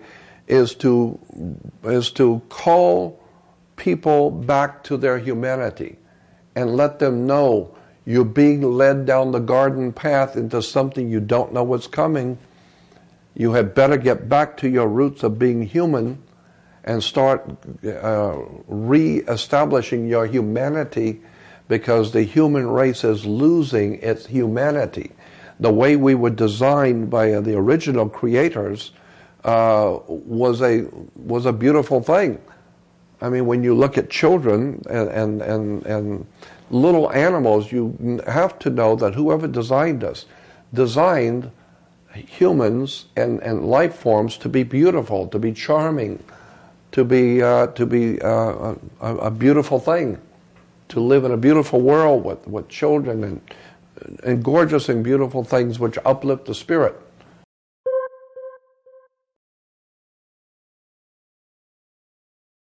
is 0.48 0.76
to, 0.76 1.20
is 1.84 2.12
to 2.12 2.42
call 2.50 3.20
people 3.76 4.32
back 4.32 4.84
to 4.84 4.98
their 4.98 5.20
humanity 5.20 5.98
and 6.56 6.76
let 6.76 7.00
them 7.00 7.28
know 7.28 7.76
you're 8.06 8.24
being 8.24 8.62
led 8.62 9.06
down 9.06 9.32
the 9.32 9.40
garden 9.40 9.92
path 9.92 10.38
into 10.38 10.62
something 10.62 11.10
you 11.10 11.20
don't 11.20 11.52
know 11.52 11.64
what's 11.64 11.88
coming. 11.88 12.38
You 13.34 13.54
had 13.54 13.74
better 13.74 13.98
get 13.98 14.30
back 14.30 14.58
to 14.58 14.70
your 14.70 14.88
roots 14.88 15.24
of 15.24 15.40
being 15.40 15.64
human 15.64 16.22
and 16.84 17.04
start 17.04 17.50
uh, 17.84 18.38
re 18.68 19.22
establishing 19.22 20.08
your 20.08 20.28
humanity 20.28 21.22
because 21.68 22.12
the 22.12 22.22
human 22.22 22.68
race 22.68 23.04
is 23.04 23.26
losing 23.26 23.96
its 23.96 24.28
humanity. 24.28 25.12
The 25.60 25.74
way 25.74 25.96
we 25.96 26.14
were 26.14 26.30
designed 26.30 27.10
by 27.10 27.40
the 27.40 27.58
original 27.58 28.08
creators 28.08 28.92
uh, 29.46 30.00
was 30.08 30.62
a 30.62 30.88
was 31.16 31.46
a 31.46 31.54
beautiful 31.54 32.02
thing. 32.02 32.42
I 33.22 33.30
mean, 33.30 33.46
when 33.46 33.64
you 33.64 33.74
look 33.74 33.98
at 33.98 34.10
children 34.10 34.84
and, 34.90 35.10
and, 35.10 35.42
and, 35.42 35.86
and 35.86 36.28
little 36.70 37.12
animals, 37.12 37.72
you 37.72 38.22
have 38.28 38.60
to 38.60 38.70
know 38.70 38.96
that 38.98 39.16
whoever 39.16 39.48
designed 39.48 40.04
us 40.04 40.26
designed 40.74 41.52
humans 42.14 43.06
and, 43.16 43.42
and 43.42 43.66
life 43.66 43.96
forms 43.96 44.38
to 44.38 44.50
be 44.50 44.64
beautiful, 44.64 45.28
to 45.30 45.40
be 45.40 45.54
charming, 45.54 46.22
to 46.92 47.04
be, 47.04 47.42
uh, 47.42 47.68
to 47.68 47.86
be 47.86 48.22
uh, 48.22 48.76
a, 49.02 49.16
a, 49.16 49.32
beautiful 49.32 49.80
thing, 49.80 50.20
to 50.90 51.00
live 51.00 51.24
in 51.24 51.32
a 51.32 51.38
beautiful 51.38 51.82
world 51.82 52.24
with, 52.24 52.46
with 52.48 52.68
children 52.68 53.24
and, 53.24 53.42
and 54.24 54.44
gorgeous 54.44 54.90
and 54.90 55.04
beautiful 55.04 55.44
things 55.44 55.80
which 55.80 55.98
uplift 56.06 56.46
the 56.46 56.56
spirit. 56.56 57.00